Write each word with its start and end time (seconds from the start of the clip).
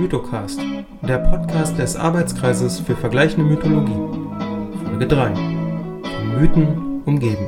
Mythocast, 0.00 0.58
der 1.02 1.18
Podcast 1.18 1.76
des 1.76 1.94
Arbeitskreises 1.94 2.80
für 2.80 2.96
vergleichende 2.96 3.44
Mythologie. 3.44 3.92
Folge 4.82 5.06
3. 5.06 5.34
Von 5.34 6.40
Mythen 6.40 7.02
umgeben. 7.04 7.46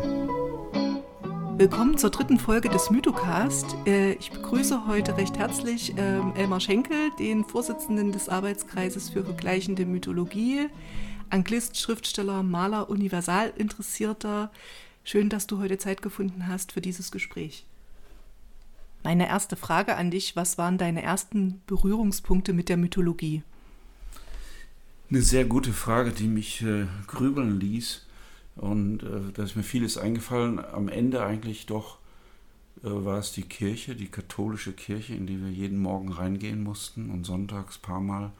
Willkommen 1.57 1.97
zur 1.97 2.11
dritten 2.11 2.39
Folge 2.39 2.69
des 2.69 2.91
Mythocast. 2.91 3.75
Äh, 3.87 4.13
ich 4.17 4.31
begrüße 4.33 4.87
heute 4.87 5.17
recht 5.17 5.39
herzlich 5.39 5.95
ähm, 5.97 6.35
Elmar 6.37 6.61
Schenkel, 6.61 7.11
den 7.19 7.45
Vorsitzenden 7.45 8.13
des 8.13 8.29
Arbeitskreises 8.29 9.09
für 9.09 9.25
vergleichende 9.25 9.87
Mythologie, 9.87 10.69
Anglist, 11.31 11.79
Schriftsteller, 11.79 12.43
Maler, 12.43 12.91
Universalinteressierter. 12.91 14.53
Schön, 15.05 15.31
dass 15.31 15.47
du 15.47 15.59
heute 15.59 15.79
Zeit 15.79 16.03
gefunden 16.03 16.49
hast 16.49 16.73
für 16.73 16.83
dieses 16.83 17.11
Gespräch. 17.13 17.65
Meine 19.05 19.29
erste 19.29 19.57
Frage 19.57 19.97
an 19.97 20.13
dich, 20.13 20.37
was 20.37 20.59
waren 20.59 20.79
deine 20.79 21.03
ersten 21.03 21.61
Berührungspunkte 21.67 22.53
mit 22.53 22.69
der 22.69 22.77
Mythologie? 22.77 23.43
Eine 25.11 25.23
sehr 25.23 25.45
gute 25.45 25.73
Frage, 25.73 26.13
die 26.13 26.29
mich 26.29 26.63
äh, 26.63 26.87
grübeln 27.09 27.59
ließ. 27.59 28.07
Und 28.55 29.03
äh, 29.03 29.33
da 29.35 29.43
ist 29.43 29.57
mir 29.57 29.65
vieles 29.65 29.99
eingefallen. 29.99 30.65
Am 30.65 30.89
Ende 30.89 31.25
eigentlich 31.25 31.67
doch 31.67 31.99
äh, 32.85 32.91
war 32.91 33.19
es 33.19 33.33
die 33.33 33.43
Kirche, 33.43 33.97
die 33.97 34.07
katholische 34.07 34.73
Kirche, 34.73 35.15
in 35.15 35.27
die 35.27 35.43
wir 35.43 35.51
jeden 35.51 35.83
Morgen 35.83 36.13
reingehen 36.13 36.63
mussten 36.63 37.11
und 37.11 37.27
sonntags 37.27 37.79
paar 37.79 38.01
Mal. 38.01 38.31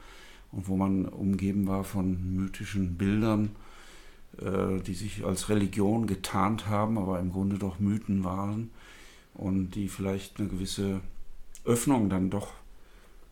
Und 0.53 0.69
wo 0.69 0.77
man 0.77 1.05
umgeben 1.05 1.67
war 1.67 1.83
von 1.83 2.35
mythischen 2.37 2.95
Bildern, 2.95 3.49
äh, 4.37 4.79
die 4.81 4.93
sich 4.93 5.25
als 5.25 5.49
Religion 5.49 6.07
getarnt 6.07 6.67
haben, 6.67 6.97
aber 6.97 7.19
im 7.19 7.33
Grunde 7.33 7.57
doch 7.57 7.79
Mythen 7.79 8.23
waren 8.23 8.69
und 9.33 9.71
die 9.71 9.87
vielleicht 9.87 10.39
eine 10.39 10.49
gewisse 10.49 11.01
Öffnung 11.65 12.09
dann 12.09 12.29
doch 12.29 12.53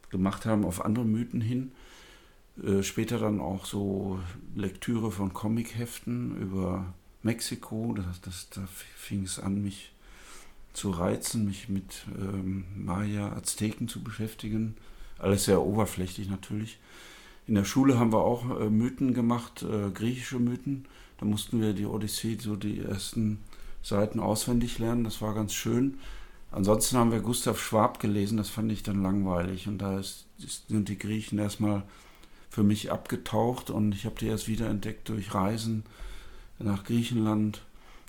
gemacht 0.10 0.46
haben 0.46 0.66
auf 0.66 0.84
andere 0.84 1.06
Mythen 1.06 1.42
hin. 1.42 1.72
Äh, 2.62 2.84
später 2.84 3.18
dann 3.18 3.40
auch 3.40 3.66
so 3.66 4.20
Lektüre 4.56 5.12
von 5.12 5.34
Comicheften 5.34 6.38
über 6.38 6.94
Mexiko. 7.24 7.94
Das, 7.96 8.22
das, 8.22 8.50
da 8.50 8.62
fing 8.96 9.24
es 9.24 9.40
an, 9.40 9.62
mich 9.62 9.94
zu 10.74 10.92
reizen, 10.92 11.46
mich 11.46 11.70
mit 11.70 12.06
ähm, 12.18 12.66
Maya, 12.76 13.34
Azteken 13.34 13.88
zu 13.88 14.04
beschäftigen. 14.04 14.76
Alles 15.18 15.46
sehr 15.46 15.62
oberflächlich 15.62 16.30
natürlich. 16.30 16.80
In 17.48 17.56
der 17.56 17.66
Schule 17.66 18.00
haben 18.00 18.14
wir 18.14 18.24
auch 18.24 18.60
äh, 18.60 18.70
Mythen 18.70 19.14
gemacht, 19.14 19.64
äh, 19.64 19.90
griechische 19.92 20.40
Mythen. 20.40 20.86
Da 21.20 21.26
mussten 21.26 21.62
wir 21.62 21.74
die 21.74 21.86
Odyssee, 21.86 22.38
so 22.40 22.56
die 22.56 22.80
ersten 22.80 23.40
Seiten 23.84 24.20
auswendig 24.20 24.80
lernen. 24.80 25.04
Das 25.04 25.22
war 25.22 25.34
ganz 25.34 25.54
schön. 25.54 26.00
Ansonsten 26.52 26.98
haben 26.98 27.12
wir 27.12 27.22
Gustav 27.22 27.60
Schwab 27.60 28.00
gelesen, 28.00 28.38
das 28.38 28.50
fand 28.50 28.72
ich 28.72 28.84
dann 28.84 29.02
langweilig. 29.02 29.68
Und 29.68 29.78
da 29.78 30.00
ist, 30.00 30.26
sind 30.68 30.90
die 30.90 30.98
Griechen 30.98 31.40
erstmal 31.40 31.84
für 32.50 32.64
mich 32.64 32.92
abgetaucht 32.92 33.70
und 33.70 33.94
ich 33.96 34.06
habe 34.06 34.16
die 34.20 34.28
erst 34.28 34.50
wiederentdeckt 34.50 35.08
durch 35.08 35.34
Reisen 35.34 35.84
nach 36.60 36.84
Griechenland, 36.84 37.64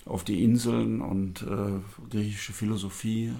auf 0.05 0.25
die 0.25 0.43
Inseln 0.43 0.99
und 0.99 1.43
äh, 1.43 1.79
griechische 2.09 2.51
Philosophie, 2.51 3.33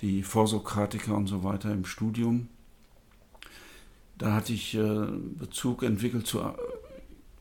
die 0.00 0.22
Vorsokratiker 0.22 1.16
und 1.16 1.26
so 1.26 1.42
weiter 1.42 1.72
im 1.72 1.84
Studium. 1.84 2.48
Da 4.16 4.32
hatte 4.32 4.52
ich 4.52 4.76
äh, 4.76 5.06
Bezug 5.38 5.82
entwickelt 5.82 6.26
zu 6.26 6.40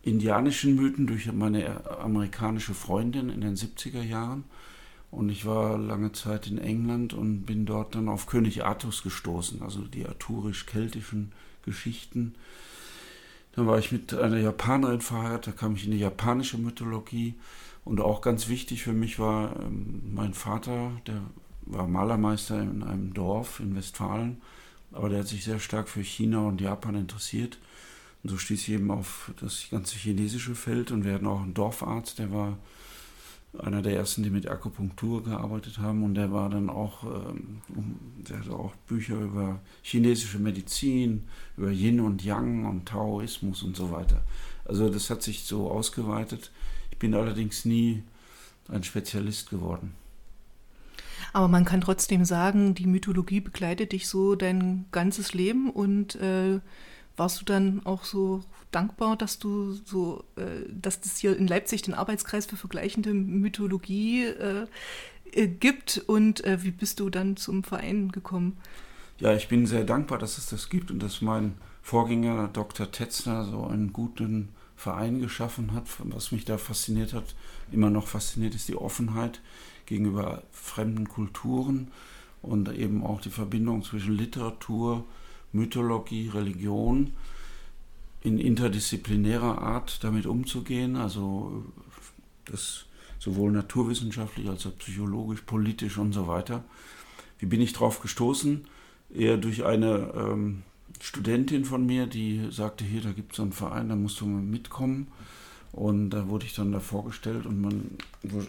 indianischen 0.01 0.75
Mythen 0.75 1.07
durch 1.07 1.31
meine 1.31 1.99
amerikanische 1.99 2.73
Freundin 2.73 3.29
in 3.29 3.41
den 3.41 3.55
70er 3.55 4.01
Jahren. 4.01 4.45
Und 5.11 5.29
ich 5.29 5.45
war 5.45 5.77
lange 5.77 6.11
Zeit 6.11 6.47
in 6.47 6.59
England 6.59 7.13
und 7.13 7.45
bin 7.45 7.65
dort 7.65 7.95
dann 7.95 8.09
auf 8.09 8.27
König 8.27 8.63
Artus 8.63 9.01
gestoßen, 9.01 9.61
also 9.63 9.81
die 9.81 10.05
arturisch-keltischen 10.05 11.31
Geschichten. 11.65 12.35
Dann 13.53 13.65
war 13.65 13.79
ich 13.79 13.91
mit 13.91 14.13
einer 14.13 14.37
Japanerin 14.37 15.01
verheiratet, 15.01 15.47
da 15.47 15.51
kam 15.59 15.75
ich 15.75 15.85
in 15.85 15.91
die 15.91 15.99
japanische 15.99 16.57
Mythologie. 16.57 17.33
Und 17.85 18.01
auch 18.01 18.21
ganz 18.21 18.49
wichtig 18.49 18.83
für 18.83 18.93
mich 18.93 19.17
war 19.17 19.55
ähm, 19.59 20.01
mein 20.13 20.35
Vater, 20.35 20.91
der 21.07 21.21
war 21.61 21.87
Malermeister 21.87 22.61
in 22.61 22.83
einem 22.83 23.13
Dorf 23.13 23.59
in 23.59 23.75
Westfalen, 23.75 24.41
aber 24.91 25.09
der 25.09 25.19
hat 25.19 25.27
sich 25.27 25.43
sehr 25.43 25.59
stark 25.59 25.87
für 25.89 26.01
China 26.01 26.47
und 26.47 26.61
Japan 26.61 26.95
interessiert. 26.95 27.57
Und 28.23 28.29
so 28.29 28.37
stieß 28.37 28.61
ich 28.61 28.73
eben 28.73 28.91
auf 28.91 29.31
das 29.39 29.67
ganze 29.71 29.95
chinesische 29.95 30.55
Feld 30.55 30.91
und 30.91 31.05
wir 31.05 31.13
hatten 31.13 31.27
auch 31.27 31.41
einen 31.41 31.53
Dorfarzt, 31.53 32.19
der 32.19 32.31
war 32.33 32.57
einer 33.57 33.81
der 33.81 33.95
ersten, 33.95 34.21
die 34.21 34.29
mit 34.29 34.47
Akupunktur 34.47 35.23
gearbeitet 35.23 35.79
haben 35.79 36.03
und 36.03 36.13
der 36.13 36.31
war 36.31 36.49
dann 36.49 36.69
auch, 36.69 37.03
ähm, 37.03 37.61
der 38.17 38.39
hatte 38.39 38.51
auch 38.51 38.75
Bücher 38.87 39.19
über 39.19 39.59
chinesische 39.81 40.37
Medizin, 40.37 41.23
über 41.57 41.71
Yin 41.71 41.99
und 41.99 42.23
Yang 42.23 42.65
und 42.65 42.85
Taoismus 42.87 43.63
und 43.63 43.75
so 43.75 43.91
weiter. 43.91 44.23
Also 44.65 44.89
das 44.89 45.09
hat 45.09 45.23
sich 45.23 45.45
so 45.45 45.71
ausgeweitet. 45.71 46.51
Ich 46.91 46.99
bin 46.99 47.15
allerdings 47.15 47.65
nie 47.65 48.03
ein 48.67 48.83
Spezialist 48.83 49.49
geworden. 49.49 49.93
Aber 51.33 51.47
man 51.47 51.65
kann 51.65 51.81
trotzdem 51.81 52.25
sagen, 52.25 52.75
die 52.75 52.87
Mythologie 52.87 53.39
begleitet 53.39 53.91
dich 53.91 54.07
so 54.07 54.35
dein 54.35 54.85
ganzes 54.91 55.33
Leben 55.33 55.69
und 55.69 56.15
äh, 56.15 56.59
warst 57.19 57.41
du 57.41 57.45
dann 57.45 57.85
auch 57.85 58.05
so 58.05 58.41
dankbar, 58.71 59.17
dass 59.17 59.37
du 59.37 59.73
so, 59.73 60.23
äh, 60.35 60.67
dass 60.69 61.01
das 61.01 61.17
hier 61.17 61.37
in 61.37 61.47
Leipzig 61.47 61.81
den 61.83 61.93
Arbeitskreis 61.93 62.45
für 62.45 62.57
vergleichende 62.57 63.13
Mythologie 63.13 64.25
äh, 64.25 64.65
äh, 65.33 65.47
gibt 65.47 66.03
und 66.07 66.43
äh, 66.45 66.63
wie 66.63 66.71
bist 66.71 66.99
du 66.99 67.09
dann 67.09 67.37
zum 67.37 67.63
Verein 67.63 68.11
gekommen? 68.11 68.57
Ja, 69.19 69.35
ich 69.35 69.49
bin 69.49 69.67
sehr 69.67 69.83
dankbar, 69.83 70.17
dass 70.17 70.37
es 70.37 70.47
das 70.47 70.69
gibt 70.69 70.91
und 70.91 71.03
dass 71.03 71.21
mein 71.21 71.55
Vorgänger 71.81 72.47
Dr. 72.47 72.91
Tetzner 72.91 73.43
so 73.45 73.65
einen 73.65 73.91
guten 73.91 74.49
Verein 74.75 75.19
geschaffen 75.19 75.73
hat. 75.73 75.87
Was 76.05 76.31
mich 76.31 76.45
da 76.45 76.57
fasziniert 76.57 77.13
hat, 77.13 77.35
immer 77.71 77.89
noch 77.89 78.07
fasziniert, 78.07 78.55
ist 78.55 78.69
die 78.69 78.77
Offenheit 78.77 79.41
gegenüber 79.85 80.43
fremden 80.51 81.09
Kulturen 81.09 81.89
und 82.41 82.71
eben 82.71 83.03
auch 83.03 83.19
die 83.19 83.29
Verbindung 83.29 83.83
zwischen 83.83 84.15
Literatur, 84.15 85.03
Mythologie, 85.51 86.29
Religion 86.29 87.13
in 88.21 88.37
interdisziplinärer 88.37 89.61
Art 89.61 90.03
damit 90.03 90.25
umzugehen, 90.25 90.95
also 90.95 91.63
das 92.45 92.85
sowohl 93.19 93.51
naturwissenschaftlich 93.51 94.47
als 94.47 94.65
auch 94.65 94.77
psychologisch, 94.77 95.41
politisch 95.41 95.97
und 95.97 96.13
so 96.13 96.27
weiter. 96.27 96.63
Wie 97.37 97.45
bin 97.45 97.61
ich 97.61 97.73
darauf 97.73 98.01
gestoßen? 98.01 98.65
Eher 99.13 99.37
durch 99.37 99.65
eine 99.65 100.13
ähm, 100.15 100.63
Studentin 101.01 101.65
von 101.65 101.85
mir, 101.85 102.07
die 102.07 102.47
sagte, 102.51 102.83
hier, 102.83 103.01
da 103.01 103.11
gibt 103.11 103.31
es 103.31 103.37
so 103.37 103.43
einen 103.43 103.53
Verein, 103.53 103.89
da 103.89 103.95
musst 103.95 104.21
du 104.21 104.25
mal 104.25 104.41
mitkommen. 104.41 105.07
Und 105.71 106.09
da 106.09 106.27
wurde 106.27 106.45
ich 106.45 106.55
dann 106.55 106.71
da 106.71 106.79
vorgestellt 106.79 107.45
und 107.45 107.61
man, 107.61 107.91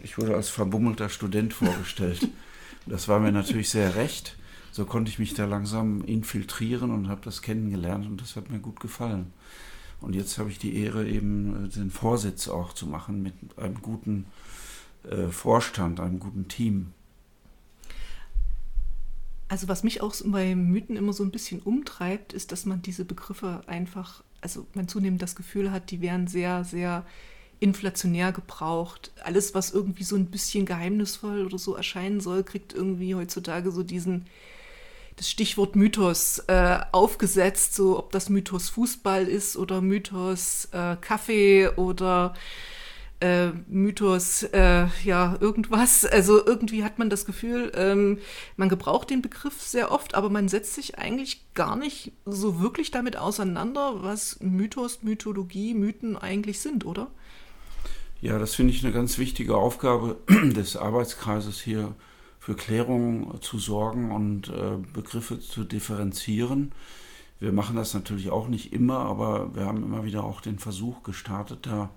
ich 0.02 0.16
wurde 0.16 0.34
als 0.34 0.48
verbummelter 0.48 1.08
Student 1.08 1.52
vorgestellt. 1.54 2.28
Das 2.86 3.08
war 3.08 3.20
mir 3.20 3.30
natürlich 3.30 3.68
sehr 3.68 3.94
recht 3.94 4.36
so 4.72 4.84
konnte 4.84 5.10
ich 5.10 5.18
mich 5.18 5.34
da 5.34 5.44
langsam 5.44 6.04
infiltrieren 6.04 6.90
und 6.90 7.08
habe 7.08 7.20
das 7.24 7.42
kennengelernt 7.42 8.06
und 8.06 8.20
das 8.20 8.36
hat 8.36 8.50
mir 8.50 8.58
gut 8.60 8.80
gefallen. 8.80 9.32
Und 10.00 10.14
jetzt 10.14 10.38
habe 10.38 10.50
ich 10.50 10.58
die 10.58 10.76
Ehre, 10.76 11.06
eben 11.06 11.66
äh, 11.66 11.68
den 11.68 11.90
Vorsitz 11.90 12.48
auch 12.48 12.72
zu 12.72 12.86
machen 12.86 13.22
mit 13.22 13.34
einem 13.56 13.82
guten 13.82 14.26
äh, 15.04 15.28
Vorstand, 15.28 16.00
einem 16.00 16.20
guten 16.20 16.48
Team. 16.48 16.92
Also 19.48 19.66
was 19.66 19.82
mich 19.82 20.00
auch 20.00 20.14
bei 20.26 20.54
Mythen 20.54 20.96
immer 20.96 21.12
so 21.12 21.24
ein 21.24 21.32
bisschen 21.32 21.60
umtreibt, 21.60 22.32
ist, 22.32 22.52
dass 22.52 22.66
man 22.66 22.82
diese 22.82 23.04
Begriffe 23.04 23.62
einfach, 23.66 24.22
also 24.40 24.66
man 24.74 24.86
zunehmend 24.86 25.20
das 25.20 25.34
Gefühl 25.34 25.72
hat, 25.72 25.90
die 25.90 26.00
werden 26.00 26.28
sehr, 26.28 26.64
sehr 26.64 27.04
inflationär 27.58 28.32
gebraucht. 28.32 29.10
Alles, 29.22 29.54
was 29.54 29.72
irgendwie 29.72 30.04
so 30.04 30.16
ein 30.16 30.26
bisschen 30.26 30.66
geheimnisvoll 30.66 31.44
oder 31.44 31.58
so 31.58 31.74
erscheinen 31.74 32.20
soll, 32.20 32.44
kriegt 32.44 32.72
irgendwie 32.72 33.14
heutzutage 33.16 33.72
so 33.72 33.82
diesen 33.82 34.26
das 35.20 35.28
Stichwort 35.28 35.76
Mythos 35.76 36.38
äh, 36.46 36.78
aufgesetzt, 36.92 37.74
so 37.74 37.98
ob 37.98 38.10
das 38.10 38.30
Mythos 38.30 38.70
Fußball 38.70 39.28
ist 39.28 39.58
oder 39.58 39.82
Mythos 39.82 40.68
äh, 40.72 40.96
Kaffee 40.98 41.68
oder 41.76 42.32
äh, 43.20 43.48
Mythos, 43.68 44.44
äh, 44.44 44.86
ja, 45.04 45.36
irgendwas. 45.38 46.06
Also 46.06 46.42
irgendwie 46.46 46.84
hat 46.84 46.98
man 46.98 47.10
das 47.10 47.26
Gefühl, 47.26 47.70
ähm, 47.74 48.16
man 48.56 48.70
gebraucht 48.70 49.10
den 49.10 49.20
Begriff 49.20 49.60
sehr 49.60 49.92
oft, 49.92 50.14
aber 50.14 50.30
man 50.30 50.48
setzt 50.48 50.72
sich 50.72 50.96
eigentlich 50.96 51.42
gar 51.52 51.76
nicht 51.76 52.12
so 52.24 52.62
wirklich 52.62 52.90
damit 52.90 53.18
auseinander, 53.18 54.02
was 54.02 54.40
Mythos, 54.40 55.02
Mythologie, 55.02 55.74
Mythen 55.74 56.16
eigentlich 56.16 56.60
sind, 56.60 56.86
oder? 56.86 57.08
Ja, 58.22 58.38
das 58.38 58.54
finde 58.54 58.72
ich 58.72 58.82
eine 58.82 58.94
ganz 58.94 59.18
wichtige 59.18 59.54
Aufgabe 59.54 60.16
des 60.28 60.78
Arbeitskreises 60.78 61.60
hier 61.60 61.94
für 62.50 62.56
Klärung 62.56 63.40
zu 63.42 63.60
sorgen 63.60 64.10
und 64.10 64.48
äh, 64.48 64.76
Begriffe 64.92 65.38
zu 65.38 65.62
differenzieren. 65.62 66.72
Wir 67.38 67.52
machen 67.52 67.76
das 67.76 67.94
natürlich 67.94 68.30
auch 68.30 68.48
nicht 68.48 68.72
immer, 68.72 68.98
aber 68.98 69.54
wir 69.54 69.66
haben 69.66 69.84
immer 69.84 70.04
wieder 70.04 70.24
auch 70.24 70.40
den 70.40 70.58
Versuch 70.58 71.04
gestartet, 71.04 71.66
da 71.66 71.90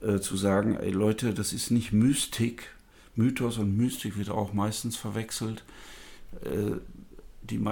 äh, 0.00 0.18
zu 0.18 0.38
sagen, 0.38 0.78
ey 0.78 0.92
Leute, 0.92 1.34
das 1.34 1.52
ist 1.52 1.70
nicht 1.70 1.92
Mystik. 1.92 2.70
Mythos 3.16 3.58
und 3.58 3.76
Mystik 3.76 4.16
wird 4.16 4.30
auch 4.30 4.54
meistens 4.54 4.96
verwechselt. 4.96 5.62
Äh, 6.42 6.78
die, 7.42 7.62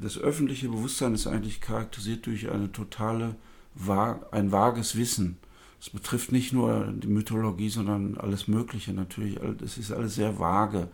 das 0.00 0.16
öffentliche 0.16 0.68
Bewusstsein 0.68 1.12
ist 1.12 1.26
eigentlich 1.26 1.60
charakterisiert 1.60 2.24
durch 2.24 2.48
eine 2.48 2.72
totale, 2.72 3.34
ein 4.30 4.50
vages 4.50 4.96
Wissen. 4.96 5.36
Es 5.80 5.90
betrifft 5.90 6.32
nicht 6.32 6.52
nur 6.52 6.92
die 6.92 7.06
Mythologie, 7.06 7.68
sondern 7.68 8.16
alles 8.16 8.48
Mögliche 8.48 8.92
natürlich. 8.92 9.38
Es 9.62 9.78
ist 9.78 9.92
alles 9.92 10.14
sehr 10.14 10.38
vage. 10.38 10.88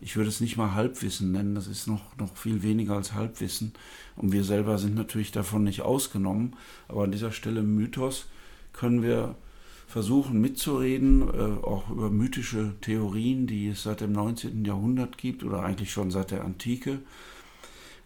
Ich 0.00 0.16
würde 0.16 0.28
es 0.28 0.40
nicht 0.40 0.56
mal 0.56 0.74
Halbwissen 0.74 1.32
nennen, 1.32 1.54
das 1.54 1.66
ist 1.66 1.86
noch, 1.86 2.16
noch 2.18 2.36
viel 2.36 2.62
weniger 2.62 2.94
als 2.94 3.14
Halbwissen. 3.14 3.72
Und 4.16 4.32
wir 4.32 4.44
selber 4.44 4.78
sind 4.78 4.94
natürlich 4.96 5.32
davon 5.32 5.64
nicht 5.64 5.82
ausgenommen. 5.82 6.56
Aber 6.88 7.04
an 7.04 7.12
dieser 7.12 7.32
Stelle 7.32 7.62
Mythos 7.62 8.26
können 8.72 9.02
wir 9.02 9.36
versuchen 9.86 10.40
mitzureden, 10.40 11.22
äh, 11.22 11.64
auch 11.64 11.88
über 11.88 12.10
mythische 12.10 12.74
Theorien, 12.80 13.46
die 13.46 13.68
es 13.68 13.84
seit 13.84 14.00
dem 14.00 14.12
19. 14.12 14.64
Jahrhundert 14.64 15.18
gibt 15.18 15.44
oder 15.44 15.62
eigentlich 15.62 15.92
schon 15.92 16.10
seit 16.10 16.32
der 16.32 16.44
Antike. 16.44 16.98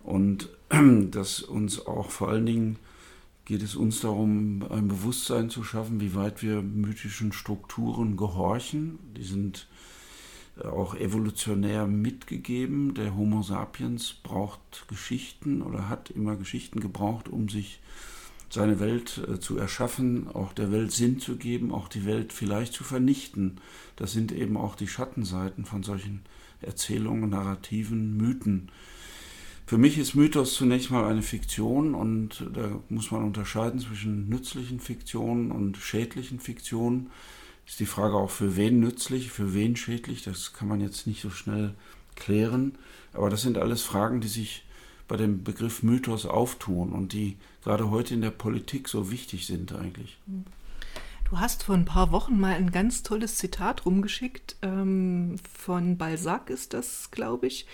Und 0.03 0.51
dass 1.11 1.41
uns 1.41 1.87
auch 1.87 2.11
vor 2.11 2.29
allen 2.29 2.47
Dingen 2.47 2.77
geht 3.49 3.63
es 3.63 3.77
uns 3.77 4.03
darum, 4.03 4.63
ein 4.69 4.89
Bewusstsein 4.89 5.49
zu 5.49 5.65
schaffen, 5.65 6.03
wie 6.03 6.15
weit 6.15 6.43
wir 6.43 6.61
mythischen 6.61 7.33
Strukturen 7.33 8.19
gehorchen. 8.19 8.99
Die 9.17 9.25
sind 9.25 9.67
äh, 10.59 10.67
auch 10.67 10.95
evolutionär 10.95 11.87
mitgegeben. 11.87 12.93
Der 12.93 13.17
Homo 13.17 13.41
sapiens 13.41 14.13
braucht 14.23 14.85
Geschichten 14.89 15.63
oder 15.63 15.89
hat 15.89 16.11
immer 16.11 16.37
Geschichten 16.37 16.81
gebraucht, 16.81 17.31
um 17.31 17.49
sich 17.49 17.81
seine 18.51 18.81
Welt 18.81 19.19
äh, 19.27 19.41
zu 19.41 19.57
erschaffen, 19.57 20.29
auch 20.29 20.53
der 20.53 20.71
Welt 20.71 20.93
Sinn 20.93 21.19
zu 21.19 21.37
geben, 21.37 21.73
auch 21.73 21.89
die 21.89 22.05
Welt 22.05 22.35
vielleicht 22.35 22.75
zu 22.75 22.85
vernichten. 22.85 23.63
Das 23.97 24.13
sind 24.13 24.31
eben 24.31 24.59
auch 24.59 24.75
die 24.75 24.89
Schattenseiten 24.89 25.65
von 25.65 25.83
solchen 25.83 26.21
Erzählungen, 26.61 27.31
Narrativen, 27.31 28.15
Mythen. 28.19 28.71
Für 29.69 29.77
mich 29.77 29.99
ist 29.99 30.15
Mythos 30.15 30.55
zunächst 30.55 30.91
mal 30.91 31.05
eine 31.05 31.21
Fiktion 31.21 31.95
und 31.95 32.43
da 32.55 32.81
muss 32.89 33.11
man 33.11 33.23
unterscheiden 33.23 33.79
zwischen 33.81 34.27
nützlichen 34.27 34.81
Fiktionen 34.81 35.53
und 35.53 35.77
schädlichen 35.77 36.41
Fiktionen. 36.41 37.11
Ist 37.67 37.79
die 37.79 37.85
Frage 37.85 38.15
auch 38.15 38.31
für 38.31 38.57
wen 38.57 38.81
nützlich, 38.81 39.31
für 39.31 39.53
wen 39.53 39.77
schädlich, 39.77 40.23
das 40.23 40.55
kann 40.55 40.69
man 40.69 40.81
jetzt 40.81 41.07
nicht 41.07 41.21
so 41.21 41.29
schnell 41.29 41.75
klären. 42.17 42.79
Aber 43.13 43.29
das 43.29 43.43
sind 43.43 43.59
alles 43.59 43.83
Fragen, 43.83 44.23
die 44.23 44.29
sich 44.29 44.65
bei 45.07 45.19
dem 45.19 45.45
Begriff 45.45 45.83
Mythos 45.83 46.25
auftun 46.25 46.93
und 46.93 47.13
die 47.13 47.37
gerade 47.63 47.91
heute 47.91 48.15
in 48.15 48.23
der 48.23 48.31
Politik 48.31 48.89
so 48.89 49.11
wichtig 49.11 49.47
sind 49.47 49.75
eigentlich. 49.75 50.17
Du 51.29 51.41
hast 51.41 51.65
vor 51.65 51.75
ein 51.75 51.85
paar 51.85 52.11
Wochen 52.11 52.41
mal 52.41 52.55
ein 52.55 52.71
ganz 52.71 53.03
tolles 53.03 53.37
Zitat 53.37 53.85
rumgeschickt, 53.85 54.57
ähm, 54.63 55.37
von 55.53 55.99
Balzac 55.99 56.49
ist 56.49 56.73
das, 56.73 57.11
glaube 57.11 57.49
ich, 57.49 57.67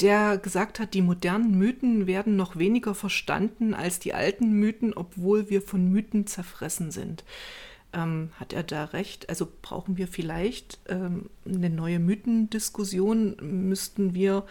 der 0.00 0.38
gesagt 0.38 0.80
hat, 0.80 0.94
die 0.94 1.02
modernen 1.02 1.56
Mythen 1.56 2.06
werden 2.06 2.36
noch 2.36 2.56
weniger 2.56 2.94
verstanden 2.94 3.74
als 3.74 4.00
die 4.00 4.14
alten 4.14 4.52
Mythen, 4.52 4.92
obwohl 4.94 5.50
wir 5.50 5.62
von 5.62 5.90
Mythen 5.90 6.26
zerfressen 6.26 6.90
sind. 6.90 7.24
Ähm, 7.92 8.30
hat 8.40 8.52
er 8.52 8.64
da 8.64 8.84
recht? 8.86 9.28
Also 9.28 9.46
brauchen 9.62 9.96
wir 9.96 10.08
vielleicht 10.08 10.80
ähm, 10.88 11.30
eine 11.46 11.70
neue 11.70 12.00
Mythendiskussion? 12.00 13.36
Müssten 13.40 14.14
wir 14.14 14.44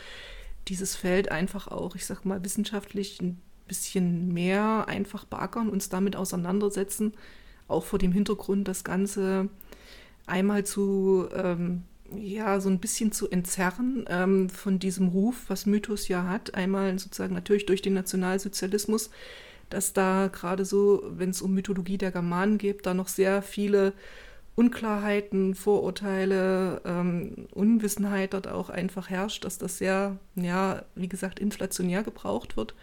dieses 0.69 0.95
Feld 0.95 1.29
einfach 1.29 1.67
auch, 1.67 1.95
ich 1.95 2.05
sag 2.05 2.23
mal, 2.23 2.43
wissenschaftlich 2.45 3.21
ein 3.21 3.41
bisschen 3.67 4.33
mehr 4.33 4.85
einfach 4.87 5.25
beackern, 5.25 5.69
uns 5.69 5.89
damit 5.89 6.15
auseinandersetzen, 6.15 7.13
auch 7.67 7.83
vor 7.83 7.99
dem 7.99 8.13
Hintergrund 8.13 8.67
das 8.67 8.85
Ganze 8.85 9.49
einmal 10.25 10.65
zu, 10.65 11.27
ähm, 11.33 11.83
ja, 12.17 12.59
so 12.59 12.69
ein 12.69 12.79
bisschen 12.79 13.11
zu 13.11 13.29
entzerren 13.29 14.05
ähm, 14.07 14.49
von 14.49 14.79
diesem 14.79 15.09
Ruf, 15.09 15.45
was 15.47 15.65
Mythos 15.65 16.07
ja 16.07 16.27
hat, 16.27 16.55
einmal 16.55 16.97
sozusagen 16.99 17.33
natürlich 17.33 17.65
durch 17.65 17.81
den 17.81 17.93
Nationalsozialismus, 17.93 19.09
dass 19.69 19.93
da 19.93 20.29
gerade 20.31 20.65
so, 20.65 21.03
wenn 21.09 21.31
es 21.31 21.41
um 21.41 21.53
Mythologie 21.53 21.97
der 21.97 22.11
Germanen 22.11 22.57
geht, 22.57 22.85
da 22.85 22.93
noch 22.93 23.07
sehr 23.07 23.41
viele 23.41 23.93
Unklarheiten, 24.55 25.55
Vorurteile, 25.55 26.81
ähm, 26.85 27.47
Unwissenheit 27.51 28.33
dort 28.33 28.47
auch 28.47 28.69
einfach 28.69 29.09
herrscht, 29.09 29.45
dass 29.45 29.57
das 29.57 29.79
sehr, 29.79 30.17
ja, 30.35 30.83
wie 30.95 31.09
gesagt, 31.09 31.39
inflationär 31.39 32.03
gebraucht 32.03 32.55
wird. 32.55 32.75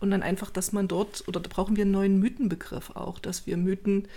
Und 0.00 0.10
dann 0.10 0.22
einfach, 0.22 0.50
dass 0.50 0.72
man 0.72 0.88
dort, 0.88 1.24
oder 1.28 1.38
da 1.38 1.48
brauchen 1.52 1.76
wir 1.76 1.82
einen 1.82 1.92
neuen 1.92 2.18
Mythenbegriff 2.18 2.90
auch, 2.96 3.18
dass 3.18 3.46
wir 3.46 3.56
Mythen 3.56 4.08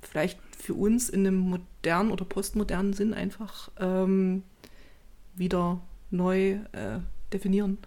vielleicht 0.00 0.38
für 0.56 0.74
uns 0.74 1.08
in 1.08 1.26
einem 1.26 1.38
modernen 1.38 2.10
oder 2.10 2.24
postmodernen 2.24 2.92
Sinn 2.92 3.14
einfach 3.14 3.70
ähm, 3.78 4.42
wieder 5.36 5.80
neu 6.10 6.58
äh, 6.72 7.00
definieren. 7.32 7.78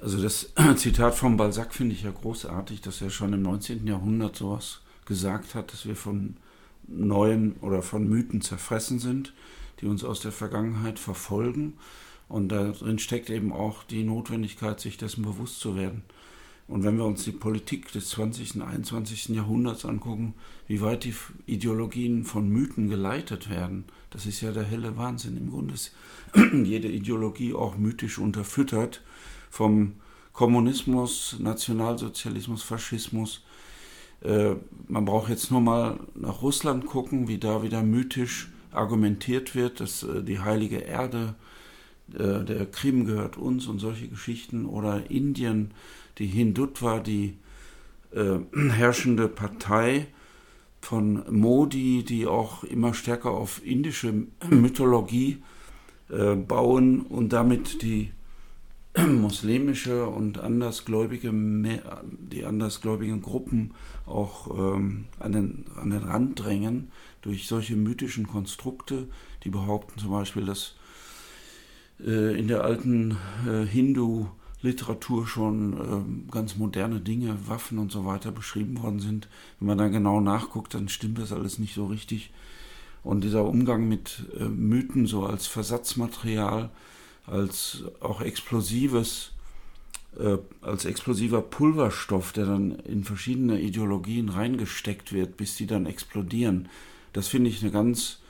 Also 0.00 0.20
das 0.20 0.52
Zitat 0.76 1.14
von 1.14 1.36
Balzac 1.36 1.74
finde 1.74 1.94
ich 1.94 2.02
ja 2.02 2.10
großartig, 2.10 2.80
dass 2.80 3.00
er 3.00 3.10
schon 3.10 3.32
im 3.32 3.42
19. 3.42 3.86
Jahrhundert 3.86 4.36
sowas 4.36 4.80
gesagt 5.04 5.54
hat, 5.54 5.72
dass 5.72 5.86
wir 5.86 5.96
von 5.96 6.36
neuen 6.88 7.54
oder 7.60 7.82
von 7.82 8.08
Mythen 8.08 8.40
zerfressen 8.40 8.98
sind, 8.98 9.32
die 9.80 9.86
uns 9.86 10.04
aus 10.04 10.20
der 10.20 10.32
Vergangenheit 10.32 10.98
verfolgen. 10.98 11.74
Und 12.28 12.48
darin 12.48 12.98
steckt 12.98 13.30
eben 13.30 13.52
auch 13.52 13.84
die 13.84 14.04
Notwendigkeit, 14.04 14.80
sich 14.80 14.96
dessen 14.96 15.22
bewusst 15.22 15.60
zu 15.60 15.76
werden. 15.76 16.02
Und 16.72 16.84
wenn 16.84 16.96
wir 16.96 17.04
uns 17.04 17.24
die 17.24 17.32
Politik 17.32 17.92
des 17.92 18.08
20. 18.08 18.54
und 18.54 18.62
21. 18.62 19.28
Jahrhunderts 19.28 19.84
angucken, 19.84 20.32
wie 20.66 20.80
weit 20.80 21.04
die 21.04 21.14
Ideologien 21.44 22.24
von 22.24 22.48
Mythen 22.48 22.88
geleitet 22.88 23.50
werden, 23.50 23.84
das 24.08 24.24
ist 24.24 24.40
ja 24.40 24.52
der 24.52 24.62
helle 24.62 24.96
Wahnsinn. 24.96 25.36
Im 25.36 25.50
Grunde 25.50 25.74
ist 25.74 25.92
jede 26.64 26.88
Ideologie 26.88 27.52
auch 27.52 27.76
mythisch 27.76 28.18
unterfüttert 28.18 29.02
vom 29.50 29.96
Kommunismus, 30.32 31.36
Nationalsozialismus, 31.38 32.62
Faschismus 32.62 33.42
äh, 34.22 34.54
man 34.88 35.04
braucht 35.04 35.28
jetzt 35.28 35.50
nur 35.50 35.60
mal 35.60 36.00
nach 36.14 36.40
Russland 36.40 36.86
gucken, 36.86 37.28
wie 37.28 37.36
da 37.36 37.62
wieder 37.62 37.82
mythisch 37.82 38.50
argumentiert 38.70 39.54
wird, 39.54 39.80
dass 39.80 40.04
äh, 40.04 40.22
die 40.22 40.40
heilige 40.40 40.78
Erde, 40.78 41.34
äh, 41.34 41.61
der 42.18 42.66
Krim 42.66 43.06
gehört 43.06 43.36
uns 43.36 43.66
und 43.66 43.78
solche 43.78 44.08
Geschichten. 44.08 44.66
Oder 44.66 45.10
Indien, 45.10 45.72
die 46.18 46.26
Hindutva, 46.26 47.00
die 47.00 47.36
herrschende 48.12 49.28
Partei 49.28 50.06
von 50.80 51.22
Modi, 51.30 52.04
die 52.04 52.26
auch 52.26 52.64
immer 52.64 52.92
stärker 52.92 53.30
auf 53.30 53.64
indische 53.64 54.12
Mythologie 54.50 55.38
bauen 56.46 57.00
und 57.00 57.32
damit 57.32 57.80
die 57.80 58.10
muslimische 58.98 60.06
und 60.06 60.38
andersgläubige, 60.38 61.32
die 61.32 62.44
andersgläubigen 62.44 63.22
Gruppen 63.22 63.72
auch 64.06 64.74
ähm, 64.74 65.04
an, 65.18 65.32
den, 65.32 65.64
an 65.76 65.90
den 65.90 66.02
Rand 66.02 66.38
drängen 66.38 66.90
durch 67.22 67.46
solche 67.46 67.76
mythischen 67.76 68.26
Konstrukte, 68.26 69.08
die 69.44 69.50
behaupten 69.50 69.98
zum 69.98 70.10
Beispiel, 70.10 70.44
dass 70.44 70.74
äh, 70.76 70.81
in 71.98 72.48
der 72.48 72.64
alten 72.64 73.16
äh, 73.46 73.64
Hindu-Literatur 73.64 75.26
schon 75.26 75.72
äh, 76.28 76.32
ganz 76.32 76.56
moderne 76.56 77.00
Dinge, 77.00 77.36
Waffen 77.46 77.78
und 77.78 77.92
so 77.92 78.04
weiter 78.04 78.32
beschrieben 78.32 78.82
worden 78.82 79.00
sind. 79.00 79.28
Wenn 79.60 79.68
man 79.68 79.78
dann 79.78 79.92
genau 79.92 80.20
nachguckt, 80.20 80.74
dann 80.74 80.88
stimmt 80.88 81.18
das 81.18 81.32
alles 81.32 81.58
nicht 81.58 81.74
so 81.74 81.86
richtig. 81.86 82.30
Und 83.04 83.22
dieser 83.24 83.44
Umgang 83.44 83.88
mit 83.88 84.24
äh, 84.38 84.44
Mythen 84.44 85.06
so 85.06 85.26
als 85.26 85.46
Versatzmaterial, 85.46 86.70
als 87.26 87.84
auch 88.00 88.20
explosives, 88.20 89.32
äh, 90.18 90.38
als 90.60 90.84
explosiver 90.84 91.40
Pulverstoff, 91.40 92.32
der 92.32 92.46
dann 92.46 92.72
in 92.72 93.04
verschiedene 93.04 93.60
Ideologien 93.60 94.28
reingesteckt 94.28 95.12
wird, 95.12 95.36
bis 95.36 95.56
die 95.56 95.66
dann 95.66 95.86
explodieren. 95.86 96.68
Das 97.12 97.28
finde 97.28 97.50
ich 97.50 97.62
eine 97.62 97.72
ganz 97.72 98.21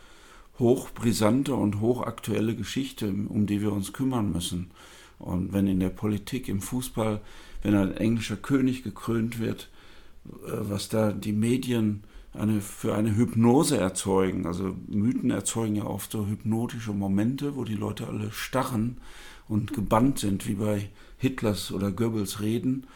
hochbrisante 0.59 1.55
und 1.55 1.81
hochaktuelle 1.81 2.55
Geschichte, 2.55 3.09
um 3.09 3.47
die 3.47 3.61
wir 3.61 3.73
uns 3.73 3.93
kümmern 3.93 4.33
müssen. 4.33 4.71
Und 5.19 5.53
wenn 5.53 5.67
in 5.67 5.81
der 5.81 5.91
Politik, 5.91 6.49
im 6.49 6.61
Fußball, 6.61 7.21
wenn 7.63 7.75
ein 7.75 7.97
englischer 7.97 8.37
König 8.37 8.83
gekrönt 8.83 9.39
wird, 9.39 9.71
äh, 10.27 10.31
was 10.45 10.89
da 10.89 11.13
die 11.13 11.33
Medien 11.33 12.03
eine, 12.35 12.61
für 12.61 12.95
eine 12.95 13.17
Hypnose 13.17 13.77
erzeugen. 13.77 14.47
Also 14.47 14.77
Mythen 14.89 15.31
erzeugen 15.31 15.77
ja 15.77 15.85
oft 15.85 16.13
so 16.13 16.27
hypnotische 16.27 16.93
Momente, 16.93 17.57
wo 17.57 17.65
die 17.65 17.75
Leute 17.75 18.07
alle 18.07 18.33
starren 18.33 18.99
und 19.49 19.73
gebannt 19.73 20.19
sind, 20.19 20.47
wie 20.47 20.55
bei 20.55 20.89
Hitlers 21.19 21.73
oder 21.73 21.93
Goebbels 21.93 22.41
Reden. 22.41 22.87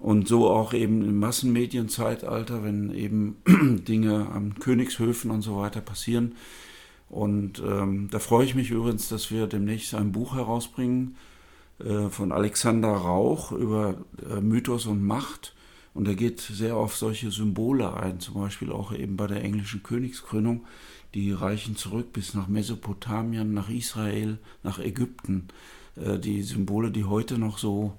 Und 0.00 0.26
so 0.26 0.48
auch 0.48 0.72
eben 0.72 1.02
im 1.04 1.18
Massenmedienzeitalter, 1.18 2.64
wenn 2.64 2.90
eben 2.90 3.36
Dinge 3.86 4.28
am 4.32 4.58
Königshöfen 4.58 5.30
und 5.30 5.42
so 5.42 5.58
weiter 5.58 5.80
passieren. 5.80 6.34
Und 7.08 7.62
ähm, 7.64 8.08
da 8.10 8.18
freue 8.18 8.46
ich 8.46 8.54
mich 8.54 8.70
übrigens, 8.70 9.08
dass 9.08 9.30
wir 9.30 9.46
demnächst 9.46 9.94
ein 9.94 10.12
Buch 10.12 10.34
herausbringen 10.36 11.16
äh, 11.78 12.08
von 12.08 12.32
Alexander 12.32 12.88
Rauch 12.88 13.52
über 13.52 13.96
äh, 14.28 14.40
Mythos 14.40 14.86
und 14.86 15.04
Macht 15.04 15.54
und 15.92 16.06
er 16.06 16.14
geht 16.14 16.40
sehr 16.40 16.76
auf 16.76 16.96
solche 16.96 17.30
Symbole 17.30 17.94
ein, 17.94 18.20
zum 18.20 18.34
Beispiel 18.34 18.70
auch 18.70 18.92
eben 18.92 19.16
bei 19.16 19.26
der 19.26 19.42
englischen 19.42 19.82
Königskrönung. 19.82 20.64
Die 21.14 21.32
reichen 21.32 21.76
zurück 21.76 22.12
bis 22.12 22.34
nach 22.34 22.46
Mesopotamien, 22.46 23.52
nach 23.52 23.68
Israel, 23.68 24.38
nach 24.62 24.78
Ägypten. 24.78 25.48
äh, 25.96 26.18
die 26.18 26.42
Symbole, 26.42 26.92
die 26.92 27.04
heute 27.04 27.38
noch 27.38 27.58
so 27.58 27.94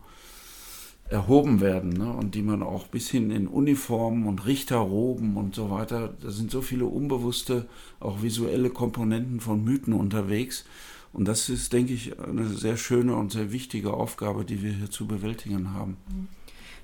erhoben 1.11 1.59
werden 1.59 1.89
ne? 1.89 2.11
und 2.11 2.35
die 2.35 2.41
man 2.41 2.63
auch 2.63 2.87
bis 2.87 3.09
hin 3.09 3.31
in 3.31 3.47
Uniformen 3.47 4.25
und 4.25 4.45
Richterroben 4.45 5.35
und 5.35 5.55
so 5.55 5.69
weiter, 5.69 6.13
da 6.21 6.31
sind 6.31 6.51
so 6.51 6.61
viele 6.61 6.85
unbewusste, 6.85 7.65
auch 7.99 8.21
visuelle 8.21 8.69
Komponenten 8.69 9.41
von 9.41 9.63
Mythen 9.63 9.93
unterwegs. 9.93 10.65
Und 11.13 11.27
das 11.27 11.49
ist, 11.49 11.73
denke 11.73 11.93
ich, 11.93 12.17
eine 12.19 12.47
sehr 12.47 12.77
schöne 12.77 13.15
und 13.15 13.33
sehr 13.33 13.51
wichtige 13.51 13.93
Aufgabe, 13.93 14.45
die 14.45 14.63
wir 14.63 14.71
hier 14.71 14.89
zu 14.89 15.05
bewältigen 15.05 15.73
haben. 15.73 15.97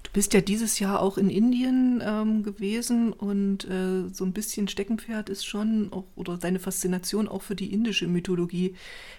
Du 0.08 0.14
bist 0.14 0.34
ja 0.34 0.42
dieses 0.42 0.80
Jahr 0.80 1.02
auch 1.02 1.18
in 1.18 1.30
Indien 1.30 2.02
ähm, 2.04 2.42
gewesen 2.42 3.12
und 3.12 3.66
äh, 3.66 4.08
so 4.12 4.24
ein 4.24 4.34
bisschen 4.34 4.68
Steckenpferd 4.68 5.30
ist 5.30 5.46
schon 5.46 5.92
auch, 5.92 6.06
oder 6.16 6.38
deine 6.38 6.60
Faszination 6.60 7.28
auch 7.28 7.42
für 7.42 7.56
die 7.56 7.74
indische 7.74 8.08
Mythologie. 8.08 8.74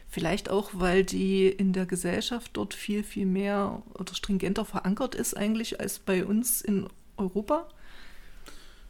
Vielleicht 0.09 0.51
auch, 0.51 0.71
weil 0.73 1.05
die 1.05 1.47
in 1.47 1.73
der 1.73 1.87
Gesellschaft 1.87 2.53
dort 2.55 2.75
viel, 2.75 3.05
viel 3.05 3.27
mehr 3.27 3.83
oder 3.95 4.15
stringenter 4.15 4.65
verankert 4.65 5.15
ist 5.15 5.37
eigentlich 5.37 5.79
als 5.79 5.99
bei 5.99 6.25
uns 6.25 6.63
in 6.63 6.89
Europa? 7.17 7.69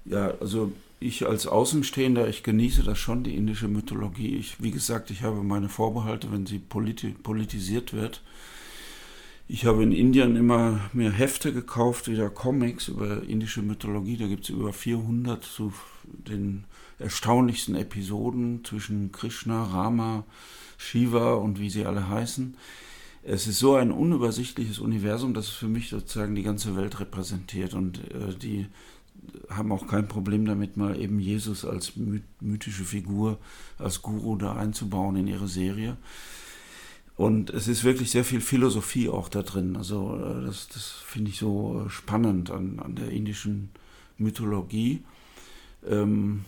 Ja, 0.04 0.32
also 0.40 0.72
ich 1.00 1.26
als 1.26 1.46
Außenstehender, 1.46 2.28
ich 2.28 2.42
genieße 2.42 2.84
das 2.84 2.98
schon, 2.98 3.24
die 3.24 3.34
indische 3.34 3.68
Mythologie. 3.68 4.36
Ich, 4.36 4.62
wie 4.62 4.70
gesagt, 4.70 5.10
ich 5.10 5.22
habe 5.22 5.42
meine 5.42 5.68
Vorbehalte, 5.68 6.32
wenn 6.32 6.46
sie 6.46 6.58
politi 6.58 7.10
politisiert 7.10 7.92
wird. 7.92 8.22
Ich 9.50 9.64
habe 9.64 9.82
in 9.82 9.92
Indien 9.92 10.36
immer 10.36 10.78
mir 10.92 11.10
Hefte 11.10 11.54
gekauft, 11.54 12.06
wieder 12.06 12.28
Comics 12.28 12.88
über 12.88 13.22
indische 13.22 13.62
Mythologie. 13.62 14.18
Da 14.18 14.26
gibt 14.26 14.44
es 14.44 14.50
über 14.50 14.74
400 14.74 15.42
zu 15.42 15.72
den 16.04 16.64
erstaunlichsten 16.98 17.74
Episoden 17.74 18.62
zwischen 18.62 19.10
Krishna, 19.10 19.64
Rama, 19.64 20.24
Shiva 20.76 21.32
und 21.32 21.58
wie 21.58 21.70
sie 21.70 21.86
alle 21.86 22.10
heißen. 22.10 22.58
Es 23.22 23.46
ist 23.46 23.58
so 23.58 23.74
ein 23.74 23.90
unübersichtliches 23.90 24.80
Universum, 24.80 25.32
das 25.32 25.48
für 25.48 25.66
mich 25.66 25.88
sozusagen 25.88 26.34
die 26.34 26.42
ganze 26.42 26.76
Welt 26.76 27.00
repräsentiert 27.00 27.72
und 27.72 28.00
äh, 28.12 28.34
die 28.34 28.66
haben 29.48 29.72
auch 29.72 29.86
kein 29.86 30.08
Problem 30.08 30.44
damit, 30.44 30.76
mal 30.76 31.00
eben 31.00 31.20
Jesus 31.20 31.64
als 31.64 31.94
mythische 32.40 32.84
Figur, 32.84 33.38
als 33.78 34.02
Guru 34.02 34.36
da 34.36 34.56
einzubauen 34.56 35.16
in 35.16 35.26
ihre 35.26 35.48
Serie. 35.48 35.96
Und 37.18 37.50
es 37.50 37.66
ist 37.66 37.82
wirklich 37.82 38.12
sehr 38.12 38.24
viel 38.24 38.40
Philosophie 38.40 39.08
auch 39.08 39.28
da 39.28 39.42
drin. 39.42 39.76
Also 39.76 40.16
äh, 40.16 40.46
das, 40.46 40.68
das 40.68 40.90
finde 41.04 41.32
ich 41.32 41.38
so 41.38 41.84
äh, 41.84 41.90
spannend 41.90 42.52
an, 42.52 42.78
an 42.78 42.94
der 42.94 43.10
indischen 43.10 43.70
Mythologie. 44.18 45.02
Ähm, 45.84 46.44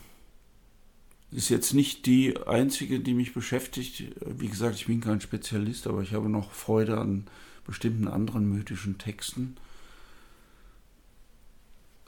ist 1.32 1.48
jetzt 1.48 1.74
nicht 1.74 2.06
die 2.06 2.38
einzige, 2.46 3.00
die 3.00 3.14
mich 3.14 3.34
beschäftigt. 3.34 4.04
Wie 4.24 4.46
gesagt, 4.46 4.76
ich 4.76 4.86
bin 4.86 5.00
kein 5.00 5.20
Spezialist, 5.20 5.88
aber 5.88 6.02
ich 6.02 6.14
habe 6.14 6.28
noch 6.28 6.52
Freude 6.52 6.98
an 6.98 7.26
bestimmten 7.66 8.06
anderen 8.06 8.48
mythischen 8.48 8.96
Texten. 8.96 9.56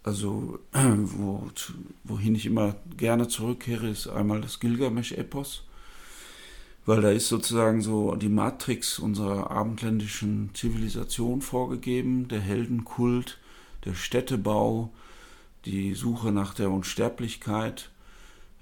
Also, 0.04 0.60
wo, 0.72 1.50
wohin 2.04 2.36
ich 2.36 2.46
immer 2.46 2.76
gerne 2.96 3.26
zurückkehre, 3.26 3.88
ist 3.88 4.06
einmal 4.06 4.40
das 4.40 4.60
Gilgamesch-Epos, 4.60 5.64
weil 6.84 7.00
da 7.00 7.10
ist 7.10 7.28
sozusagen 7.28 7.80
so 7.80 8.14
die 8.16 8.28
Matrix 8.28 8.98
unserer 8.98 9.50
abendländischen 9.50 10.50
Zivilisation 10.54 11.40
vorgegeben, 11.40 12.28
der 12.28 12.40
Heldenkult, 12.40 13.38
der 13.84 13.94
Städtebau, 13.94 14.90
die 15.64 15.94
Suche 15.94 16.32
nach 16.32 16.54
der 16.54 16.70
Unsterblichkeit 16.70 17.90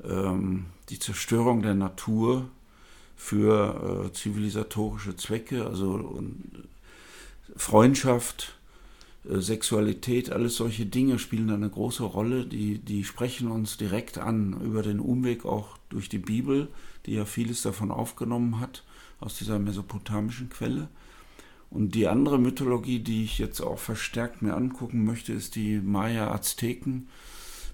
ähm, 0.04 0.66
die 0.88 0.98
Zerstörung 0.98 1.62
der 1.62 1.74
Natur 1.74 2.48
für 3.16 4.06
äh, 4.06 4.12
zivilisatorische 4.12 5.16
Zwecke, 5.16 5.66
also 5.66 6.22
Freundschaft, 7.56 8.54
äh, 8.54 8.59
Sexualität, 9.24 10.30
alles 10.30 10.56
solche 10.56 10.86
Dinge 10.86 11.18
spielen 11.18 11.48
da 11.48 11.54
eine 11.54 11.68
große 11.68 12.02
Rolle. 12.02 12.46
Die, 12.46 12.78
die 12.78 13.04
sprechen 13.04 13.50
uns 13.50 13.76
direkt 13.76 14.18
an 14.18 14.60
über 14.62 14.82
den 14.82 14.98
Umweg 14.98 15.44
auch 15.44 15.76
durch 15.90 16.08
die 16.08 16.18
Bibel, 16.18 16.68
die 17.06 17.12
ja 17.12 17.24
vieles 17.26 17.62
davon 17.62 17.90
aufgenommen 17.90 18.60
hat 18.60 18.84
aus 19.20 19.36
dieser 19.36 19.58
mesopotamischen 19.58 20.48
Quelle. 20.48 20.88
Und 21.68 21.94
die 21.94 22.08
andere 22.08 22.38
Mythologie, 22.38 22.98
die 22.98 23.24
ich 23.24 23.38
jetzt 23.38 23.60
auch 23.60 23.78
verstärkt 23.78 24.42
mir 24.42 24.54
angucken 24.54 25.04
möchte, 25.04 25.32
ist 25.32 25.54
die 25.54 25.80
Maya-Azteken. 25.80 27.08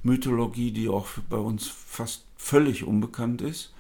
Mythologie, 0.03 0.73
die 0.73 0.89
auch 0.89 1.09
bei 1.31 1.39
uns 1.39 1.67
fast 1.69 2.25
völlig 2.37 2.85
unbekannt 2.85 3.41
ist. 3.41 3.73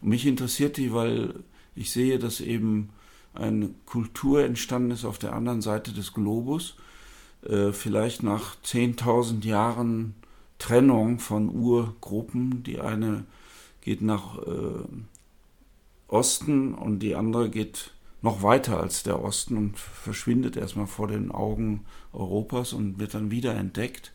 Und 0.00 0.08
mich 0.10 0.24
interessiert 0.24 0.76
die, 0.76 0.92
weil 0.92 1.34
ich 1.74 1.90
sehe, 1.90 2.18
dass 2.18 2.40
eben 2.40 2.90
eine 3.34 3.70
Kultur 3.86 4.44
entstanden 4.44 4.92
ist 4.92 5.04
auf 5.04 5.18
der 5.18 5.34
anderen 5.34 5.60
Seite 5.60 5.92
des 5.92 6.14
Globus, 6.14 6.76
äh, 7.42 7.72
vielleicht 7.72 8.22
nach 8.22 8.56
10.000 8.64 9.44
Jahren 9.44 10.14
Trennung 10.58 11.18
von 11.18 11.50
Urgruppen. 11.50 12.62
Die 12.64 12.80
eine 12.80 13.24
geht 13.80 14.02
nach 14.02 14.38
äh, 14.38 14.84
Osten 16.08 16.74
und 16.74 16.98
die 17.00 17.14
andere 17.14 17.48
geht 17.50 17.92
noch 18.20 18.42
weiter 18.42 18.80
als 18.80 19.04
der 19.04 19.22
Osten 19.22 19.56
und 19.56 19.78
verschwindet 19.78 20.56
erstmal 20.56 20.88
vor 20.88 21.08
den 21.08 21.30
Augen 21.30 21.84
Europas 22.12 22.72
und 22.72 22.98
wird 22.98 23.14
dann 23.14 23.30
wieder 23.30 23.54
entdeckt. 23.54 24.12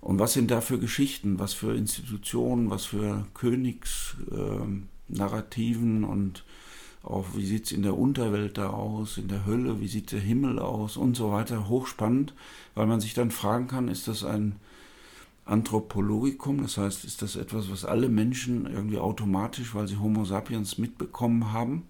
Und 0.00 0.18
was 0.18 0.32
sind 0.32 0.50
da 0.50 0.60
für 0.60 0.78
Geschichten, 0.78 1.38
was 1.38 1.54
für 1.54 1.74
Institutionen, 1.74 2.70
was 2.70 2.86
für 2.86 3.26
Königsnarrativen 3.34 6.02
äh, 6.02 6.06
und 6.06 6.44
auch 7.04 7.26
wie 7.34 7.44
sieht 7.44 7.66
es 7.66 7.72
in 7.72 7.82
der 7.82 7.96
Unterwelt 7.96 8.56
da 8.56 8.70
aus, 8.70 9.18
in 9.18 9.28
der 9.28 9.44
Hölle, 9.44 9.80
wie 9.80 9.88
sieht 9.88 10.10
der 10.12 10.20
Himmel 10.20 10.58
aus 10.58 10.96
und 10.96 11.16
so 11.16 11.30
weiter. 11.30 11.68
Hochspannend, 11.68 12.34
weil 12.74 12.86
man 12.86 13.00
sich 13.00 13.14
dann 13.14 13.30
fragen 13.30 13.68
kann, 13.68 13.88
ist 13.88 14.08
das 14.08 14.24
ein 14.24 14.56
Anthropologikum, 15.44 16.62
das 16.62 16.78
heißt, 16.78 17.04
ist 17.04 17.20
das 17.20 17.36
etwas, 17.36 17.70
was 17.70 17.84
alle 17.84 18.08
Menschen 18.08 18.66
irgendwie 18.66 18.98
automatisch, 18.98 19.74
weil 19.74 19.86
sie 19.86 19.98
Homo 19.98 20.24
sapiens 20.24 20.78
mitbekommen 20.78 21.52
haben 21.52 21.82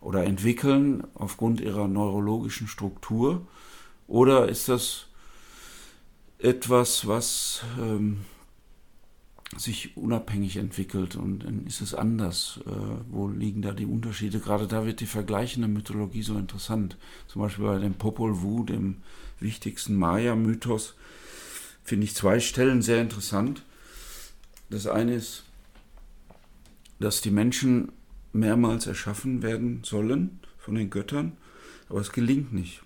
oder 0.00 0.24
entwickeln 0.24 1.02
aufgrund 1.14 1.60
ihrer 1.60 1.88
neurologischen 1.88 2.68
Struktur? 2.68 3.46
Oder 4.06 4.48
ist 4.48 4.68
das 4.68 5.06
etwas, 6.38 7.08
was 7.08 7.62
ähm, 7.80 8.18
sich 9.56 9.96
unabhängig 9.96 10.56
entwickelt 10.56 11.16
und 11.16 11.40
dann 11.40 11.66
ist 11.66 11.80
es 11.80 11.94
anders. 11.94 12.60
Äh, 12.66 12.70
wo 13.10 13.28
liegen 13.28 13.62
da 13.62 13.72
die 13.72 13.86
Unterschiede? 13.86 14.38
Gerade 14.38 14.66
da 14.66 14.86
wird 14.86 15.00
die 15.00 15.06
vergleichende 15.06 15.68
Mythologie 15.68 16.22
so 16.22 16.36
interessant. 16.38 16.96
Zum 17.26 17.42
Beispiel 17.42 17.64
bei 17.64 17.78
dem 17.78 17.94
Popol 17.94 18.42
Vuh, 18.42 18.64
dem 18.64 18.98
wichtigsten 19.40 19.96
Maya-Mythos, 19.96 20.94
finde 21.82 22.04
ich 22.04 22.14
zwei 22.14 22.38
Stellen 22.38 22.82
sehr 22.82 23.00
interessant. 23.00 23.64
Das 24.70 24.86
eine 24.86 25.14
ist, 25.14 25.44
dass 27.00 27.20
die 27.20 27.32
Menschen 27.32 27.90
mehrmals 28.32 28.86
erschaffen 28.86 29.42
werden 29.42 29.80
sollen 29.82 30.38
von 30.58 30.76
den 30.76 30.90
Göttern, 30.90 31.32
aber 31.88 32.00
es 32.00 32.12
gelingt 32.12 32.52
nicht. 32.52 32.82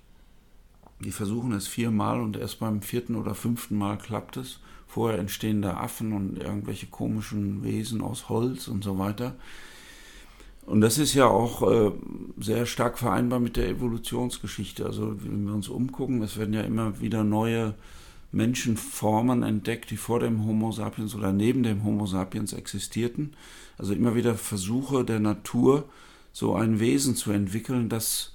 Die 1.00 1.10
versuchen 1.10 1.52
es 1.52 1.66
viermal 1.66 2.20
und 2.20 2.38
erst 2.38 2.60
beim 2.60 2.80
vierten 2.80 3.16
oder 3.16 3.34
fünften 3.34 3.76
Mal 3.76 3.98
klappt 3.98 4.38
es. 4.38 4.60
Vorher 4.94 5.18
entstehen 5.18 5.60
da 5.60 5.78
Affen 5.78 6.12
und 6.12 6.38
irgendwelche 6.38 6.86
komischen 6.86 7.64
Wesen 7.64 8.00
aus 8.00 8.28
Holz 8.28 8.68
und 8.68 8.84
so 8.84 8.96
weiter. 8.96 9.34
Und 10.66 10.82
das 10.82 10.98
ist 10.98 11.14
ja 11.14 11.26
auch 11.26 11.68
äh, 11.68 11.90
sehr 12.38 12.64
stark 12.64 12.96
vereinbar 12.96 13.40
mit 13.40 13.56
der 13.56 13.68
Evolutionsgeschichte. 13.68 14.86
Also 14.86 15.20
wenn 15.24 15.46
wir 15.46 15.52
uns 15.52 15.68
umgucken, 15.68 16.22
es 16.22 16.38
werden 16.38 16.54
ja 16.54 16.60
immer 16.60 17.00
wieder 17.00 17.24
neue 17.24 17.74
Menschenformen 18.30 19.42
entdeckt, 19.42 19.90
die 19.90 19.96
vor 19.96 20.20
dem 20.20 20.46
Homo 20.46 20.70
sapiens 20.70 21.16
oder 21.16 21.32
neben 21.32 21.64
dem 21.64 21.82
Homo 21.82 22.06
sapiens 22.06 22.52
existierten. 22.52 23.32
Also 23.76 23.94
immer 23.94 24.14
wieder 24.14 24.36
Versuche 24.36 25.04
der 25.04 25.18
Natur, 25.18 25.88
so 26.32 26.54
ein 26.54 26.78
Wesen 26.78 27.16
zu 27.16 27.32
entwickeln, 27.32 27.88
das 27.88 28.32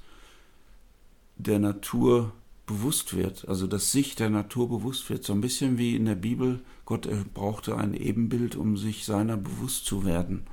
der 1.37 1.59
Natur 1.59 2.33
bewusst 2.69 3.15
wird, 3.17 3.47
also 3.47 3.65
dass 3.65 3.91
sich 3.91 4.15
der 4.15 4.29
Natur 4.29 4.69
bewusst 4.69 5.09
wird. 5.09 5.23
So 5.23 5.33
ein 5.33 5.41
bisschen 5.41 5.79
wie 5.79 5.95
in 5.95 6.05
der 6.05 6.15
Bibel, 6.15 6.59
Gott 6.85 7.09
brauchte 7.33 7.75
ein 7.75 7.95
Ebenbild, 7.95 8.55
um 8.55 8.77
sich 8.77 9.05
seiner 9.05 9.37
bewusst 9.37 9.85
zu 9.85 10.05
werden. 10.05 10.43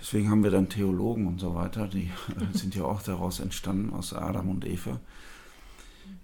Deswegen 0.00 0.30
haben 0.30 0.42
wir 0.42 0.50
dann 0.50 0.68
Theologen 0.68 1.28
und 1.28 1.38
so 1.38 1.54
weiter, 1.54 1.86
die 1.86 2.10
sind 2.54 2.74
ja 2.74 2.84
auch 2.84 3.02
daraus 3.02 3.38
entstanden, 3.38 3.92
aus 3.92 4.12
Adam 4.12 4.48
und 4.48 4.66
Eva. 4.66 4.98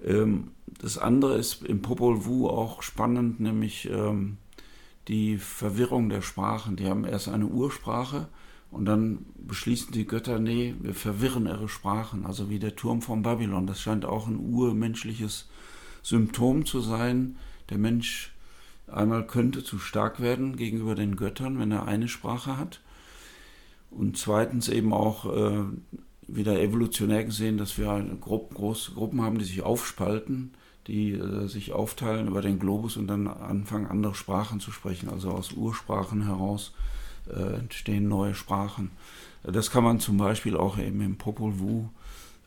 Ähm, 0.04 0.48
das 0.80 0.98
andere 0.98 1.38
ist 1.38 1.62
im 1.64 1.80
Popol 1.80 2.24
Vuh 2.24 2.48
auch 2.48 2.82
spannend, 2.82 3.38
nämlich 3.38 3.88
ähm, 3.88 4.36
die 5.06 5.38
Verwirrung 5.38 6.08
der 6.08 6.22
Sprachen. 6.22 6.74
Die 6.74 6.88
haben 6.88 7.04
erst 7.04 7.28
eine 7.28 7.46
Ursprache, 7.46 8.26
und 8.70 8.84
dann 8.84 9.26
beschließen 9.37 9.92
die 9.92 10.06
Götter, 10.06 10.38
nee, 10.38 10.75
wir 10.80 10.94
verwirren 10.94 11.46
ihre 11.46 11.68
Sprachen, 11.68 12.26
also 12.26 12.50
wie 12.50 12.58
der 12.58 12.76
Turm 12.76 13.00
von 13.00 13.22
Babylon. 13.22 13.66
Das 13.66 13.80
scheint 13.80 14.04
auch 14.04 14.26
ein 14.26 14.37
urmenschliches 14.38 15.48
Symptom 16.02 16.66
zu 16.66 16.80
sein. 16.80 17.37
Der 17.70 17.78
Mensch 17.78 18.34
einmal 18.87 19.26
könnte 19.26 19.64
zu 19.64 19.78
stark 19.78 20.20
werden 20.20 20.56
gegenüber 20.56 20.94
den 20.94 21.16
Göttern, 21.16 21.58
wenn 21.58 21.72
er 21.72 21.87
eine 21.87 22.08
Sprache 22.08 22.58
hat. 22.58 22.80
Und 23.90 24.18
zweitens 24.18 24.68
eben 24.68 24.92
auch, 24.92 25.25
äh, 25.34 25.64
wieder 26.28 26.60
evolutionär 26.60 27.25
gesehen, 27.25 27.56
dass 27.56 27.78
wir 27.78 28.06
Gruppen, 28.20 28.54
große 28.54 28.92
Gruppen 28.92 29.22
haben, 29.22 29.38
die 29.38 29.46
sich 29.46 29.62
aufspalten, 29.62 30.52
die 30.87 31.12
äh, 31.12 31.46
sich 31.46 31.72
aufteilen 31.72 32.28
über 32.28 32.42
den 32.42 32.58
Globus 32.58 32.98
und 32.98 33.06
dann 33.06 33.26
anfangen, 33.26 33.87
andere 33.87 34.14
Sprachen 34.14 34.60
zu 34.60 34.70
sprechen. 34.70 35.08
Also 35.08 35.30
aus 35.30 35.52
Ursprachen 35.52 36.26
heraus 36.26 36.75
äh, 37.35 37.54
entstehen 37.58 38.08
neue 38.08 38.35
Sprachen. 38.35 38.90
Das 39.42 39.70
kann 39.70 39.85
man 39.85 40.00
zum 40.00 40.16
Beispiel 40.16 40.56
auch 40.56 40.78
eben 40.78 41.00
im 41.00 41.16
Popol 41.16 41.58
Vuh 41.58 41.88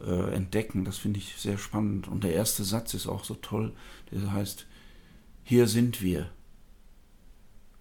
äh, 0.05 0.33
entdecken. 0.33 0.85
Das 0.85 0.97
finde 0.97 1.19
ich 1.19 1.35
sehr 1.37 1.57
spannend. 1.57 2.07
Und 2.07 2.23
der 2.23 2.33
erste 2.33 2.63
Satz 2.63 2.93
ist 2.93 3.07
auch 3.07 3.23
so 3.23 3.35
toll. 3.35 3.73
Der 4.11 4.31
heißt, 4.31 4.65
hier 5.43 5.67
sind 5.67 6.01
wir. 6.01 6.29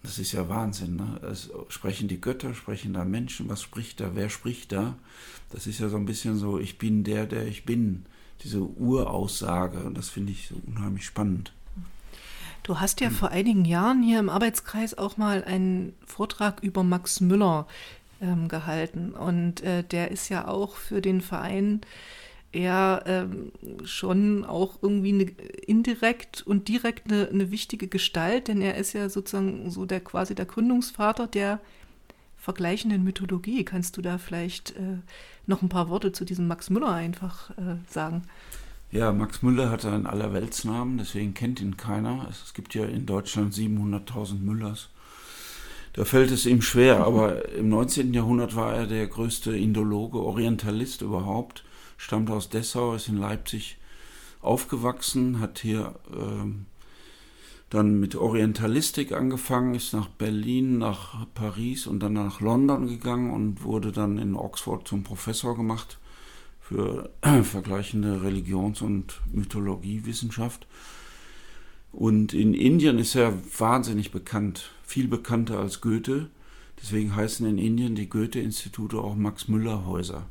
Das 0.02 0.18
ist 0.18 0.32
ja 0.32 0.48
Wahnsinn. 0.48 0.96
Ne? 0.96 1.20
Es 1.30 1.50
sprechen 1.68 2.08
die 2.08 2.20
Götter, 2.20 2.54
sprechen 2.54 2.94
da 2.94 3.04
Menschen, 3.04 3.48
was 3.48 3.60
spricht 3.60 4.00
da, 4.00 4.14
wer 4.14 4.30
spricht 4.30 4.72
da? 4.72 4.96
Das 5.50 5.66
ist 5.66 5.80
ja 5.80 5.88
so 5.88 5.96
ein 5.96 6.06
bisschen 6.06 6.38
so, 6.38 6.58
ich 6.58 6.78
bin 6.78 7.04
der, 7.04 7.26
der 7.26 7.46
ich 7.46 7.64
bin. 7.64 8.06
Diese 8.42 8.60
Uraussage. 8.60 9.80
Und 9.80 9.98
das 9.98 10.08
finde 10.08 10.32
ich 10.32 10.48
so 10.48 10.56
unheimlich 10.66 11.04
spannend. 11.04 11.52
Du 12.62 12.80
hast 12.80 13.00
ja 13.00 13.08
hm. 13.08 13.14
vor 13.14 13.30
einigen 13.30 13.64
Jahren 13.64 14.02
hier 14.02 14.18
im 14.18 14.28
Arbeitskreis 14.28 14.96
auch 14.96 15.16
mal 15.16 15.44
einen 15.44 15.94
Vortrag 16.06 16.62
über 16.62 16.82
Max 16.82 17.20
Müller 17.20 17.66
ähm, 18.20 18.48
gehalten. 18.48 19.12
Und 19.12 19.62
äh, 19.62 19.82
der 19.84 20.10
ist 20.10 20.28
ja 20.28 20.48
auch 20.48 20.76
für 20.76 21.00
den 21.00 21.20
Verein 21.20 21.80
er 22.52 23.04
ähm, 23.06 23.52
schon 23.84 24.44
auch 24.44 24.78
irgendwie 24.82 25.12
eine, 25.12 25.22
indirekt 25.66 26.42
und 26.42 26.66
direkt 26.68 27.10
eine, 27.10 27.28
eine, 27.28 27.50
wichtige 27.50 27.86
Gestalt, 27.86 28.48
denn 28.48 28.60
er 28.60 28.76
ist 28.76 28.92
ja 28.92 29.08
sozusagen 29.08 29.70
so 29.70 29.86
der 29.86 30.00
quasi 30.00 30.34
der 30.34 30.46
Gründungsvater 30.46 31.28
der 31.28 31.60
vergleichenden 32.36 33.04
Mythologie. 33.04 33.64
Kannst 33.64 33.96
du 33.96 34.02
da 34.02 34.18
vielleicht 34.18 34.72
äh, 34.72 34.98
noch 35.46 35.62
ein 35.62 35.68
paar 35.68 35.88
Worte 35.90 36.10
zu 36.10 36.24
diesem 36.24 36.48
Max 36.48 36.70
Müller 36.70 36.92
einfach 36.92 37.50
äh, 37.50 37.76
sagen? 37.86 38.22
Ja, 38.92 39.12
Max 39.12 39.42
Müller 39.42 39.70
hat 39.70 39.84
einen 39.84 40.06
Allerweltsnamen, 40.06 40.98
deswegen 40.98 41.32
kennt 41.34 41.60
ihn 41.60 41.76
keiner. 41.76 42.26
Es 42.30 42.54
gibt 42.54 42.74
ja 42.74 42.84
in 42.84 43.06
Deutschland 43.06 43.54
700.000 43.54 44.40
Müllers. 44.40 44.88
Da 45.92 46.04
fällt 46.04 46.30
es 46.30 46.46
ihm 46.46 46.62
schwer, 46.62 47.04
aber 47.04 47.48
im 47.50 47.68
19. 47.68 48.14
Jahrhundert 48.14 48.56
war 48.56 48.74
er 48.74 48.86
der 48.86 49.06
größte 49.06 49.56
Indologe, 49.56 50.18
Orientalist 50.18 51.02
überhaupt 51.02 51.64
stammt 52.00 52.30
aus 52.30 52.48
Dessau, 52.48 52.94
ist 52.94 53.08
in 53.08 53.18
Leipzig 53.18 53.76
aufgewachsen, 54.40 55.38
hat 55.38 55.58
hier 55.58 55.94
ähm, 56.12 56.64
dann 57.68 58.00
mit 58.00 58.16
Orientalistik 58.16 59.12
angefangen, 59.12 59.74
ist 59.74 59.92
nach 59.92 60.08
Berlin, 60.08 60.78
nach 60.78 61.26
Paris 61.34 61.86
und 61.86 62.00
dann 62.00 62.14
nach 62.14 62.40
London 62.40 62.86
gegangen 62.86 63.30
und 63.32 63.62
wurde 63.62 63.92
dann 63.92 64.16
in 64.16 64.34
Oxford 64.34 64.88
zum 64.88 65.02
Professor 65.02 65.54
gemacht 65.54 65.98
für 66.70 67.10
vergleichende 67.42 68.22
Religions- 68.22 68.80
und 68.80 69.20
Mythologiewissenschaft. 69.32 70.68
Und 71.92 72.32
in 72.32 72.54
Indien 72.54 72.98
ist 73.00 73.16
er 73.16 73.32
wahnsinnig 73.58 74.12
bekannt, 74.12 74.70
viel 74.84 75.08
bekannter 75.08 75.58
als 75.58 75.80
Goethe. 75.80 76.30
Deswegen 76.80 77.16
heißen 77.16 77.44
in 77.46 77.58
Indien 77.58 77.96
die 77.96 78.08
Goethe-Institute 78.08 78.96
auch 78.96 79.16
Max-Müller-Häuser. 79.16 80.26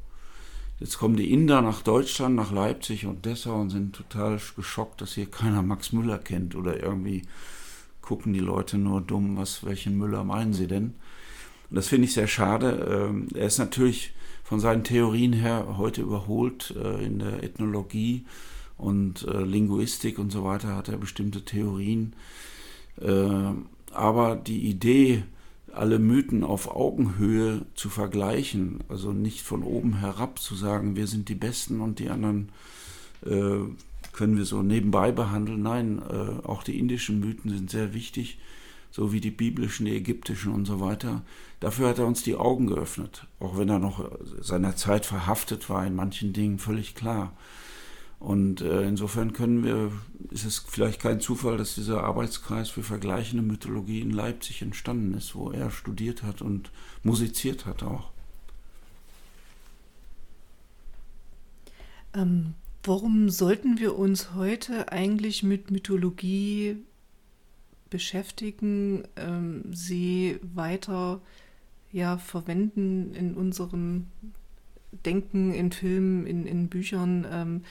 Jetzt 0.79 0.97
kommen 0.97 1.17
die 1.17 1.33
Inder 1.33 1.61
nach 1.61 1.81
Deutschland, 1.81 2.37
nach 2.37 2.53
Leipzig 2.53 3.05
und 3.05 3.25
Dessau 3.25 3.59
und 3.59 3.69
sind 3.69 3.97
total 3.97 4.39
geschockt, 4.55 5.01
dass 5.01 5.15
hier 5.15 5.25
keiner 5.25 5.61
Max 5.61 5.91
Müller 5.91 6.17
kennt 6.17 6.55
oder 6.55 6.81
irgendwie 6.81 7.23
gucken 8.01 8.31
die 8.31 8.39
Leute 8.39 8.77
nur 8.77 9.01
dumm, 9.01 9.35
was, 9.35 9.65
welchen 9.65 9.97
Müller 9.97 10.23
meinen 10.23 10.53
sie 10.53 10.67
denn? 10.67 10.95
Und 11.69 11.75
das 11.75 11.89
finde 11.89 12.05
ich 12.05 12.13
sehr 12.13 12.27
schade. 12.27 13.09
Ähm, 13.09 13.27
er 13.35 13.47
ist 13.47 13.57
natürlich 13.57 14.13
von 14.49 14.59
seinen 14.59 14.83
Theorien 14.83 15.31
her 15.31 15.75
heute 15.77 16.01
überholt 16.01 16.73
äh, 16.75 17.05
in 17.05 17.19
der 17.19 17.43
Ethnologie 17.43 18.25
und 18.79 19.27
äh, 19.27 19.43
Linguistik 19.43 20.17
und 20.17 20.31
so 20.31 20.43
weiter 20.43 20.75
hat 20.75 20.89
er 20.89 20.97
bestimmte 20.97 21.45
Theorien. 21.45 22.13
Äh, 22.99 23.51
aber 23.91 24.35
die 24.35 24.67
Idee, 24.67 25.23
alle 25.71 25.99
Mythen 25.99 26.43
auf 26.43 26.67
Augenhöhe 26.75 27.67
zu 27.75 27.89
vergleichen, 27.89 28.79
also 28.89 29.13
nicht 29.13 29.43
von 29.43 29.61
oben 29.61 29.99
herab 29.99 30.39
zu 30.39 30.55
sagen, 30.55 30.95
wir 30.95 31.05
sind 31.05 31.29
die 31.29 31.35
Besten 31.35 31.79
und 31.79 31.99
die 31.99 32.09
anderen 32.09 32.49
äh, 33.23 33.59
können 34.13 34.35
wir 34.35 34.45
so 34.45 34.63
nebenbei 34.63 35.11
behandeln. 35.11 35.61
Nein, 35.61 36.01
äh, 36.09 36.43
auch 36.47 36.63
die 36.63 36.79
indischen 36.79 37.19
Mythen 37.19 37.51
sind 37.51 37.69
sehr 37.69 37.93
wichtig, 37.93 38.39
so 38.91 39.11
wie 39.11 39.21
die 39.21 39.31
biblischen, 39.31 39.85
die 39.85 39.95
ägyptischen 39.95 40.53
und 40.53 40.65
so 40.65 40.79
weiter. 40.79 41.23
Dafür 41.59 41.89
hat 41.89 41.99
er 41.99 42.07
uns 42.07 42.23
die 42.23 42.35
Augen 42.35 42.67
geöffnet, 42.67 43.27
auch 43.39 43.57
wenn 43.57 43.69
er 43.69 43.79
noch 43.79 44.09
seiner 44.39 44.75
Zeit 44.75 45.05
verhaftet 45.05 45.69
war 45.69 45.85
in 45.85 45.95
manchen 45.95 46.33
Dingen, 46.33 46.59
völlig 46.59 46.95
klar. 46.95 47.33
Und 48.19 48.59
äh, 48.59 48.85
insofern 48.85 49.31
können 49.31 49.63
wir, 49.63 49.91
ist 50.31 50.43
es 50.43 50.59
vielleicht 50.59 51.01
kein 51.01 51.21
Zufall, 51.21 51.57
dass 51.57 51.75
dieser 51.75 52.03
Arbeitskreis 52.03 52.69
für 52.69 52.83
vergleichende 52.83 53.43
Mythologie 53.43 54.01
in 54.01 54.11
Leipzig 54.11 54.61
entstanden 54.61 55.13
ist, 55.13 55.35
wo 55.35 55.51
er 55.51 55.71
studiert 55.71 56.23
hat 56.23 56.41
und 56.41 56.69
musiziert 57.03 57.65
hat 57.65 57.81
auch. 57.83 58.09
Ähm, 62.13 62.55
warum 62.83 63.29
sollten 63.29 63.79
wir 63.79 63.97
uns 63.97 64.33
heute 64.33 64.91
eigentlich 64.91 65.43
mit 65.43 65.71
Mythologie 65.71 66.77
beschäftigen, 67.89 69.03
ähm, 69.15 69.63
sie 69.73 70.39
weiter 70.41 71.21
ja, 71.91 72.17
verwenden 72.17 73.13
in 73.15 73.33
unserem 73.33 74.07
Denken, 75.05 75.53
in 75.53 75.71
Filmen, 75.71 76.25
in, 76.25 76.45
in 76.45 76.69
Büchern? 76.69 77.25
Ähm, 77.29 77.61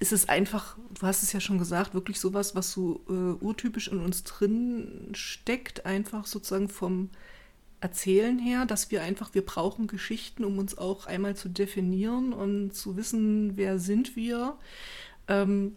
ist 0.00 0.12
es 0.12 0.28
einfach, 0.28 0.78
du 0.98 1.06
hast 1.06 1.22
es 1.22 1.32
ja 1.32 1.40
schon 1.40 1.58
gesagt, 1.58 1.92
wirklich 1.92 2.18
sowas, 2.18 2.54
was 2.54 2.72
so 2.72 3.02
äh, 3.08 3.44
urtypisch 3.44 3.88
in 3.88 3.98
uns 3.98 4.24
drin 4.24 5.10
steckt, 5.12 5.84
einfach 5.84 6.26
sozusagen 6.26 6.70
vom 6.70 7.10
Erzählen 7.80 8.38
her, 8.38 8.64
dass 8.64 8.90
wir 8.90 9.02
einfach, 9.02 9.34
wir 9.34 9.44
brauchen 9.44 9.86
Geschichten, 9.86 10.44
um 10.44 10.58
uns 10.58 10.76
auch 10.76 11.06
einmal 11.06 11.36
zu 11.36 11.50
definieren 11.50 12.32
und 12.32 12.74
zu 12.74 12.96
wissen, 12.96 13.56
wer 13.56 13.78
sind 13.78 14.16
wir. 14.16 14.56
Ähm, 15.28 15.76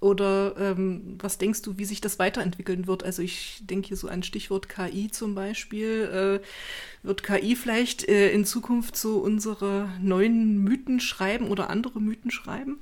oder 0.00 0.54
ähm, 0.56 1.16
was 1.18 1.38
denkst 1.38 1.62
du, 1.62 1.76
wie 1.76 1.84
sich 1.84 2.00
das 2.00 2.18
weiterentwickeln 2.18 2.86
wird? 2.86 3.02
Also 3.02 3.22
ich 3.22 3.62
denke 3.62 3.88
hier 3.88 3.96
so 3.96 4.08
an 4.08 4.22
Stichwort 4.22 4.68
KI 4.68 5.10
zum 5.10 5.34
Beispiel. 5.34 6.40
Äh, 6.42 7.06
wird 7.06 7.22
KI 7.22 7.56
vielleicht 7.56 8.08
äh, 8.08 8.30
in 8.30 8.44
Zukunft 8.44 8.96
so 8.96 9.18
unsere 9.18 9.88
neuen 10.00 10.62
Mythen 10.62 11.00
schreiben 11.00 11.48
oder 11.48 11.68
andere 11.70 12.00
Mythen 12.00 12.30
schreiben? 12.30 12.78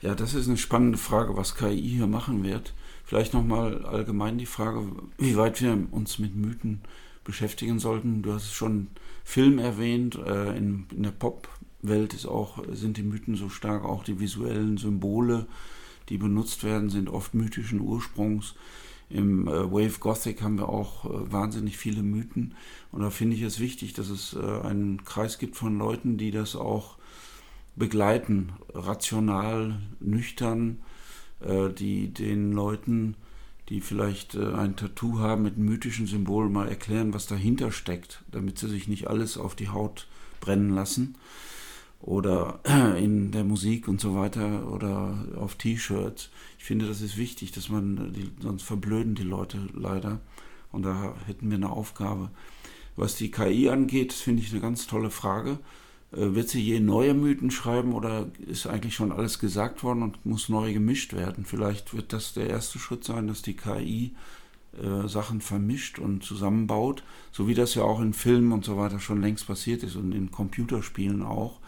Ja, 0.00 0.14
das 0.14 0.34
ist 0.34 0.48
eine 0.48 0.56
spannende 0.56 0.96
Frage, 0.96 1.36
was 1.36 1.54
KI 1.54 1.96
hier 1.96 2.06
machen 2.06 2.44
wird. 2.44 2.72
Vielleicht 3.04 3.34
nochmal 3.34 3.84
allgemein 3.84 4.38
die 4.38 4.46
Frage, 4.46 4.86
wie 5.18 5.36
weit 5.36 5.60
wir 5.60 5.76
uns 5.90 6.18
mit 6.18 6.34
Mythen 6.34 6.80
beschäftigen 7.24 7.78
sollten. 7.78 8.22
Du 8.22 8.32
hast 8.32 8.54
schon 8.54 8.88
Film 9.24 9.58
erwähnt. 9.58 10.14
Äh, 10.14 10.56
in, 10.56 10.86
in 10.94 11.02
der 11.02 11.10
Pop-Welt 11.80 12.14
ist 12.14 12.26
auch, 12.26 12.62
sind 12.72 12.96
die 12.96 13.02
Mythen 13.02 13.36
so 13.36 13.48
stark, 13.48 13.84
auch 13.84 14.04
die 14.04 14.20
visuellen 14.20 14.78
Symbole, 14.78 15.46
die 16.08 16.18
benutzt 16.18 16.64
werden, 16.64 16.90
sind 16.90 17.08
oft 17.08 17.34
mythischen 17.34 17.80
Ursprungs. 17.80 18.54
Im 19.10 19.48
äh, 19.48 19.72
Wave 19.72 20.00
Gothic 20.00 20.42
haben 20.42 20.58
wir 20.58 20.68
auch 20.68 21.04
äh, 21.04 21.32
wahnsinnig 21.32 21.78
viele 21.78 22.02
Mythen. 22.02 22.54
Und 22.92 23.02
da 23.02 23.10
finde 23.10 23.36
ich 23.36 23.42
es 23.42 23.60
wichtig, 23.60 23.94
dass 23.94 24.08
es 24.08 24.36
einen 24.36 25.04
Kreis 25.04 25.38
gibt 25.38 25.56
von 25.56 25.78
Leuten, 25.78 26.18
die 26.18 26.30
das 26.30 26.56
auch 26.56 26.96
begleiten, 27.76 28.52
rational, 28.74 29.78
nüchtern, 30.00 30.80
äh, 31.40 31.70
die 31.70 32.12
den 32.12 32.52
Leuten, 32.52 33.14
die 33.68 33.80
vielleicht 33.80 34.34
äh, 34.34 34.52
ein 34.52 34.76
Tattoo 34.76 35.20
haben 35.20 35.42
mit 35.42 35.58
mythischen 35.58 36.06
Symbolen, 36.06 36.52
mal 36.52 36.68
erklären, 36.68 37.14
was 37.14 37.26
dahinter 37.26 37.70
steckt, 37.70 38.24
damit 38.30 38.58
sie 38.58 38.68
sich 38.68 38.88
nicht 38.88 39.08
alles 39.08 39.38
auf 39.38 39.54
die 39.54 39.68
Haut 39.68 40.06
brennen 40.40 40.70
lassen 40.70 41.16
oder 42.00 42.60
in 42.98 43.30
der 43.32 43.44
Musik 43.44 43.88
und 43.88 44.00
so 44.00 44.14
weiter 44.14 44.70
oder 44.72 45.26
auf 45.36 45.56
T-Shirts. 45.56 46.30
Ich 46.58 46.64
finde, 46.64 46.86
das 46.86 47.00
ist 47.00 47.16
wichtig, 47.16 47.52
dass 47.52 47.68
man, 47.68 48.12
die, 48.12 48.30
sonst 48.40 48.62
verblöden 48.62 49.14
die 49.14 49.24
Leute 49.24 49.58
leider 49.74 50.20
und 50.72 50.82
da 50.82 51.14
hätten 51.26 51.50
wir 51.50 51.56
eine 51.56 51.70
Aufgabe. 51.70 52.30
Was 52.96 53.16
die 53.16 53.30
KI 53.30 53.68
angeht, 53.68 54.12
finde 54.12 54.42
ich 54.42 54.50
eine 54.50 54.60
ganz 54.60 54.86
tolle 54.86 55.10
Frage. 55.10 55.58
Äh, 56.12 56.34
wird 56.34 56.48
sie 56.48 56.60
je 56.60 56.80
neue 56.80 57.14
Mythen 57.14 57.50
schreiben 57.50 57.92
oder 57.92 58.26
ist 58.46 58.66
eigentlich 58.66 58.94
schon 58.94 59.12
alles 59.12 59.38
gesagt 59.38 59.82
worden 59.82 60.02
und 60.02 60.24
muss 60.24 60.48
neu 60.48 60.72
gemischt 60.72 61.12
werden? 61.12 61.44
Vielleicht 61.44 61.94
wird 61.94 62.12
das 62.12 62.32
der 62.32 62.48
erste 62.48 62.78
Schritt 62.78 63.04
sein, 63.04 63.28
dass 63.28 63.42
die 63.42 63.54
KI 63.54 64.14
äh, 64.82 65.08
Sachen 65.08 65.40
vermischt 65.40 65.98
und 65.98 66.24
zusammenbaut, 66.24 67.02
so 67.32 67.48
wie 67.48 67.54
das 67.54 67.74
ja 67.74 67.82
auch 67.82 68.00
in 68.00 68.12
Filmen 68.12 68.52
und 68.52 68.64
so 68.64 68.76
weiter 68.76 69.00
schon 69.00 69.20
längst 69.20 69.46
passiert 69.46 69.82
ist 69.82 69.96
und 69.96 70.12
in 70.12 70.30
Computerspielen 70.30 71.22
auch. 71.22 71.60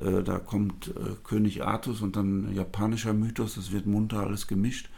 Äh, 0.00 0.22
da 0.22 0.38
kommt 0.38 0.88
äh, 0.88 1.14
König 1.24 1.64
Artus 1.64 2.02
und 2.02 2.16
dann 2.16 2.54
japanischer 2.54 3.12
Mythos, 3.12 3.54
das 3.54 3.72
wird 3.72 3.86
munter 3.86 4.20
alles 4.20 4.46
gemischt. 4.46 4.88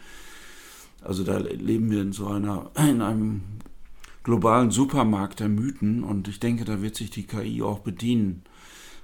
Also 1.03 1.25
da 1.25 1.39
leben 1.39 1.91
wir 1.91 2.03
in 2.03 2.13
so 2.13 2.29
einer, 2.29 2.71
in 2.77 3.03
einem 3.03 3.43
globalen 4.25 4.71
Supermarkt 4.71 5.41
der 5.41 5.49
Mythen 5.49 6.03
und 6.03 6.29
ich 6.29 6.41
denke, 6.41 6.65
da 6.65 6.83
wird 6.83 6.97
sich 6.97 7.11
die 7.11 7.27
KI 7.27 7.63
auch 7.63 7.81
bedienen. 7.81 8.43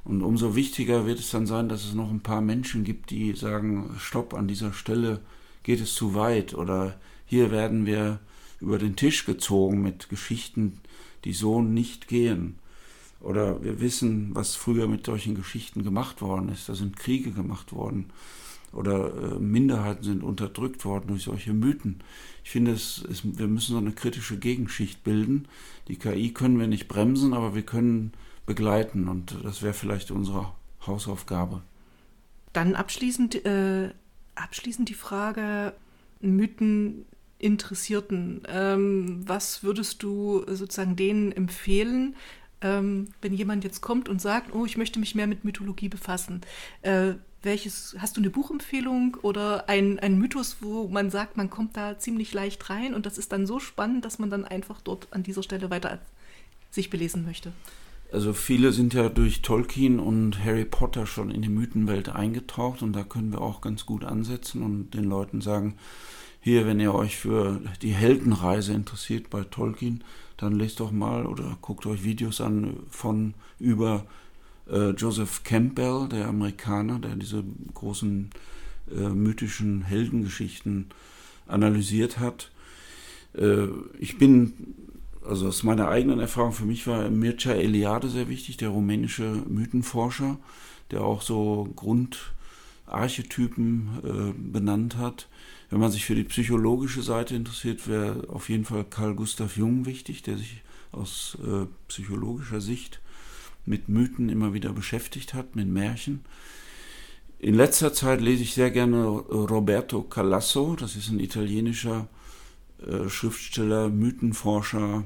Und 0.04 0.20
umso 0.20 0.54
wichtiger 0.54 1.06
wird 1.06 1.18
es 1.18 1.30
dann 1.30 1.46
sein, 1.46 1.70
dass 1.70 1.84
es 1.84 1.94
noch 1.94 2.10
ein 2.10 2.20
paar 2.20 2.42
Menschen 2.42 2.84
gibt, 2.84 3.10
die 3.10 3.32
sagen, 3.32 3.94
stopp, 3.98 4.34
an 4.34 4.48
dieser 4.48 4.74
Stelle 4.74 5.20
geht 5.62 5.80
es 5.80 5.94
zu 5.94 6.14
weit 6.14 6.52
oder 6.54 7.00
hier 7.24 7.50
werden 7.50 7.86
wir 7.86 8.20
über 8.60 8.78
den 8.78 8.96
Tisch 8.96 9.24
gezogen 9.24 9.82
mit 9.82 10.10
Geschichten, 10.10 10.78
die 11.24 11.32
so 11.32 11.62
nicht 11.62 12.06
gehen. 12.06 12.58
Oder 13.24 13.62
wir 13.64 13.80
wissen, 13.80 14.34
was 14.34 14.54
früher 14.54 14.86
mit 14.86 15.06
solchen 15.06 15.34
Geschichten 15.34 15.82
gemacht 15.82 16.20
worden 16.20 16.50
ist. 16.50 16.68
Da 16.68 16.74
sind 16.74 16.98
Kriege 16.98 17.30
gemacht 17.30 17.72
worden. 17.72 18.10
Oder 18.72 19.14
äh, 19.14 19.38
Minderheiten 19.38 20.04
sind 20.04 20.22
unterdrückt 20.22 20.84
worden 20.84 21.06
durch 21.08 21.24
solche 21.24 21.54
Mythen. 21.54 22.00
Ich 22.42 22.50
finde, 22.50 22.72
es, 22.72 23.02
es, 23.10 23.22
wir 23.24 23.46
müssen 23.46 23.72
so 23.72 23.78
eine 23.78 23.92
kritische 23.92 24.36
Gegenschicht 24.36 25.04
bilden. 25.04 25.48
Die 25.88 25.96
KI 25.96 26.32
können 26.32 26.58
wir 26.58 26.66
nicht 26.66 26.86
bremsen, 26.86 27.32
aber 27.32 27.54
wir 27.54 27.62
können 27.62 28.12
begleiten. 28.44 29.08
Und 29.08 29.36
das 29.42 29.62
wäre 29.62 29.74
vielleicht 29.74 30.10
unsere 30.10 30.52
Hausaufgabe. 30.86 31.62
Dann 32.52 32.74
abschließend, 32.74 33.46
äh, 33.46 33.90
abschließend 34.34 34.88
die 34.90 34.94
Frage, 34.94 35.72
Mythen 36.20 37.06
Interessierten, 37.38 38.42
ähm, 38.48 39.22
was 39.26 39.62
würdest 39.62 40.02
du 40.02 40.44
sozusagen 40.46 40.96
denen 40.96 41.32
empfehlen, 41.32 42.16
ähm, 42.60 43.08
wenn 43.20 43.34
jemand 43.34 43.64
jetzt 43.64 43.80
kommt 43.80 44.08
und 44.08 44.20
sagt, 44.20 44.54
oh, 44.54 44.64
ich 44.64 44.76
möchte 44.76 45.00
mich 45.00 45.14
mehr 45.14 45.26
mit 45.26 45.44
Mythologie 45.44 45.88
befassen? 45.88 46.40
Äh, 46.82 47.14
welches, 47.42 47.94
hast 47.98 48.16
du 48.16 48.20
eine 48.20 48.30
Buchempfehlung 48.30 49.18
oder 49.22 49.68
ein, 49.68 49.98
ein 49.98 50.18
Mythos, 50.18 50.56
wo 50.60 50.88
man 50.88 51.10
sagt, 51.10 51.36
man 51.36 51.50
kommt 51.50 51.76
da 51.76 51.98
ziemlich 51.98 52.32
leicht 52.32 52.70
rein 52.70 52.94
und 52.94 53.06
das 53.06 53.18
ist 53.18 53.32
dann 53.32 53.46
so 53.46 53.60
spannend, 53.60 54.04
dass 54.04 54.18
man 54.18 54.30
dann 54.30 54.44
einfach 54.44 54.80
dort 54.80 55.08
an 55.12 55.22
dieser 55.22 55.42
Stelle 55.42 55.70
weiter 55.70 55.98
sich 56.70 56.90
belesen 56.90 57.24
möchte? 57.24 57.52
Also 58.12 58.32
viele 58.32 58.72
sind 58.72 58.94
ja 58.94 59.08
durch 59.08 59.42
Tolkien 59.42 59.98
und 59.98 60.44
Harry 60.44 60.64
Potter 60.64 61.06
schon 61.06 61.30
in 61.30 61.42
die 61.42 61.48
Mythenwelt 61.48 62.08
eingetaucht 62.08 62.82
und 62.82 62.92
da 62.92 63.02
können 63.02 63.32
wir 63.32 63.40
auch 63.40 63.60
ganz 63.60 63.86
gut 63.86 64.04
ansetzen 64.04 64.62
und 64.62 64.92
den 64.92 65.04
Leuten 65.04 65.40
sagen, 65.40 65.74
hier, 66.40 66.66
wenn 66.66 66.78
ihr 66.78 66.94
euch 66.94 67.16
für 67.16 67.60
die 67.82 67.92
Heldenreise 67.94 68.72
interessiert 68.72 69.30
bei 69.30 69.44
Tolkien, 69.44 70.04
dann 70.44 70.58
lest 70.58 70.80
doch 70.80 70.92
mal 70.92 71.26
oder 71.26 71.56
guckt 71.60 71.86
euch 71.86 72.04
Videos 72.04 72.40
an 72.40 72.76
von 72.90 73.34
über 73.58 74.06
äh, 74.70 74.90
Joseph 74.90 75.42
Campbell, 75.44 76.08
der 76.08 76.28
Amerikaner, 76.28 76.98
der 76.98 77.16
diese 77.16 77.44
großen 77.74 78.30
äh, 78.90 79.08
mythischen 79.08 79.82
Heldengeschichten 79.82 80.86
analysiert 81.46 82.18
hat. 82.18 82.50
Äh, 83.34 83.66
ich 83.98 84.18
bin 84.18 84.74
also 85.24 85.48
aus 85.48 85.62
meiner 85.62 85.88
eigenen 85.88 86.20
Erfahrung, 86.20 86.52
für 86.52 86.66
mich 86.66 86.86
war 86.86 87.08
Mircea 87.08 87.54
Eliade 87.54 88.08
sehr 88.08 88.28
wichtig, 88.28 88.58
der 88.58 88.68
rumänische 88.68 89.42
Mythenforscher, 89.48 90.36
der 90.90 91.00
auch 91.02 91.22
so 91.22 91.70
Grundarchetypen 91.76 93.88
äh, 94.04 94.34
benannt 94.38 94.98
hat. 94.98 95.28
Wenn 95.74 95.80
man 95.80 95.90
sich 95.90 96.04
für 96.04 96.14
die 96.14 96.22
psychologische 96.22 97.02
Seite 97.02 97.34
interessiert, 97.34 97.88
wäre 97.88 98.28
auf 98.28 98.48
jeden 98.48 98.64
Fall 98.64 98.84
Carl 98.84 99.16
Gustav 99.16 99.56
Jung 99.56 99.86
wichtig, 99.86 100.22
der 100.22 100.36
sich 100.36 100.62
aus 100.92 101.36
äh, 101.44 101.66
psychologischer 101.88 102.60
Sicht 102.60 103.00
mit 103.66 103.88
Mythen 103.88 104.28
immer 104.28 104.54
wieder 104.54 104.72
beschäftigt 104.72 105.34
hat, 105.34 105.56
mit 105.56 105.66
Märchen. 105.66 106.24
In 107.40 107.56
letzter 107.56 107.92
Zeit 107.92 108.20
lese 108.20 108.44
ich 108.44 108.54
sehr 108.54 108.70
gerne 108.70 109.04
Roberto 109.04 110.02
Calasso, 110.02 110.76
das 110.76 110.94
ist 110.94 111.08
ein 111.08 111.18
italienischer 111.18 112.06
äh, 112.86 113.08
Schriftsteller, 113.08 113.88
Mythenforscher, 113.88 115.02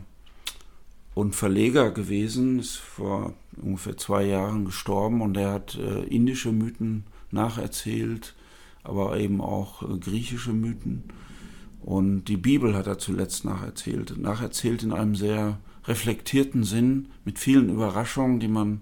und 1.14 1.34
Verleger 1.34 1.92
gewesen, 1.92 2.58
ist 2.58 2.76
vor 2.76 3.32
ungefähr 3.56 3.96
zwei 3.96 4.24
Jahren 4.24 4.66
gestorben 4.66 5.22
und 5.22 5.34
er 5.38 5.50
hat 5.50 5.76
äh, 5.76 6.02
indische 6.02 6.52
Mythen 6.52 7.04
nacherzählt, 7.30 8.34
aber 8.88 9.18
eben 9.18 9.40
auch 9.40 9.82
äh, 9.82 9.98
griechische 9.98 10.52
Mythen. 10.52 11.04
Und 11.80 12.24
die 12.24 12.36
Bibel 12.36 12.74
hat 12.74 12.86
er 12.86 12.98
zuletzt 12.98 13.44
nacherzählt. 13.44 14.18
Nacherzählt 14.18 14.82
in 14.82 14.92
einem 14.92 15.14
sehr 15.14 15.58
reflektierten 15.86 16.64
Sinn, 16.64 17.08
mit 17.24 17.38
vielen 17.38 17.70
Überraschungen, 17.70 18.40
die 18.40 18.48
man 18.48 18.80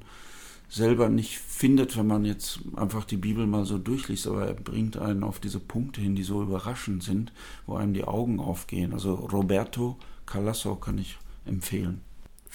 selber 0.69 1.09
nicht 1.09 1.39
findet, 1.39 1.97
wenn 1.97 2.07
man 2.07 2.25
jetzt 2.25 2.61
einfach 2.75 3.05
die 3.05 3.17
Bibel 3.17 3.47
mal 3.47 3.65
so 3.65 3.79
durchliest, 3.79 4.27
aber 4.27 4.47
er 4.47 4.55
bringt 4.55 4.97
einen 4.97 5.23
auf 5.23 5.39
diese 5.39 5.61
Punkte 5.61 6.01
hin, 6.01 6.17
die 6.17 6.25
so 6.25 6.43
überraschend 6.43 7.03
sind, 7.03 7.33
wo 7.67 7.77
einem 7.77 7.95
die 7.95 8.05
Augen 8.05 8.41
aufgehen. 8.41 8.93
Also 8.93 9.15
Roberto 9.15 9.97
Calasso 10.27 10.75
kann 10.75 10.99
ich 10.99 11.19
empfehlen. 11.45 12.01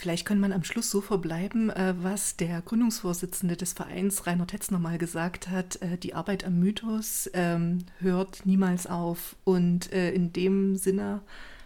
Vielleicht 0.01 0.25
kann 0.25 0.39
man 0.39 0.51
am 0.51 0.63
Schluss 0.63 0.89
so 0.89 0.99
verbleiben, 0.99 1.69
äh, 1.69 1.93
was 2.01 2.35
der 2.35 2.63
Gründungsvorsitzende 2.63 3.55
des 3.55 3.73
Vereins 3.73 4.25
Rainer 4.25 4.47
Tetzner 4.47 4.79
mal 4.79 4.97
gesagt 4.97 5.47
hat. 5.47 5.79
Äh, 5.79 5.99
die 5.99 6.15
Arbeit 6.15 6.43
am 6.43 6.57
Mythos 6.59 7.29
ähm, 7.35 7.85
hört 7.99 8.43
niemals 8.47 8.87
auf. 8.87 9.35
Und 9.43 9.93
äh, 9.93 10.09
in 10.11 10.33
dem 10.33 10.75
Sinne 10.75 11.21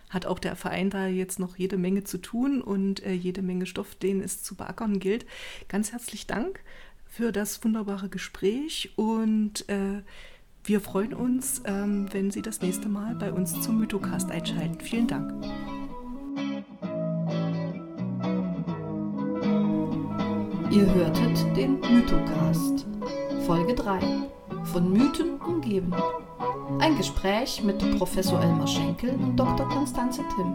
hat 0.10 0.26
auch 0.26 0.38
der 0.38 0.58
Verein 0.58 0.89
da 0.89 1.08
jetzt 1.08 1.39
noch 1.39 1.56
jede 1.56 1.78
Menge 1.78 2.04
zu 2.04 2.17
tun 2.17 2.62
und 2.62 3.02
jede 3.06 3.41
Menge 3.41 3.65
Stoff, 3.65 3.95
den 3.95 4.21
es 4.21 4.43
zu 4.43 4.56
beackern 4.56 5.00
gilt. 5.00 5.26
Ganz 5.69 5.93
herzlich 5.93 6.28
Dank 6.28 6.60
für 7.08 7.32
das 7.32 7.63
wunderbare 7.63 8.08
Gespräch 8.08 8.91
und 8.98 9.65
wir 10.63 10.80
freuen 10.80 11.13
uns, 11.13 11.63
ähm, 11.65 12.08
wenn 12.12 12.32
Sie 12.32 12.41
das 12.41 12.62
nächste 12.62 12.88
Mal 12.88 13.15
bei 13.15 13.34
uns 13.34 13.60
zum 13.62 13.80
Mythocast 13.80 14.30
einschalten. 14.32 14.80
Vielen 14.80 15.08
Dank. 15.08 15.34
Ihr 20.76 20.94
hörtet 20.94 21.56
den 21.56 21.80
Mythocast, 21.80 22.86
Folge 23.48 23.74
3, 23.76 23.98
von 24.66 24.92
Mythen 24.92 25.40
umgeben. 25.40 25.94
Ein 26.80 26.98
Gespräch 26.98 27.64
mit 27.64 27.78
Professor 27.98 28.42
Elmar 28.42 28.68
Schenkel 28.68 29.12
und 29.12 29.38
Dr. 29.38 29.70
Konstanze 29.70 30.22
Timm. 30.36 30.54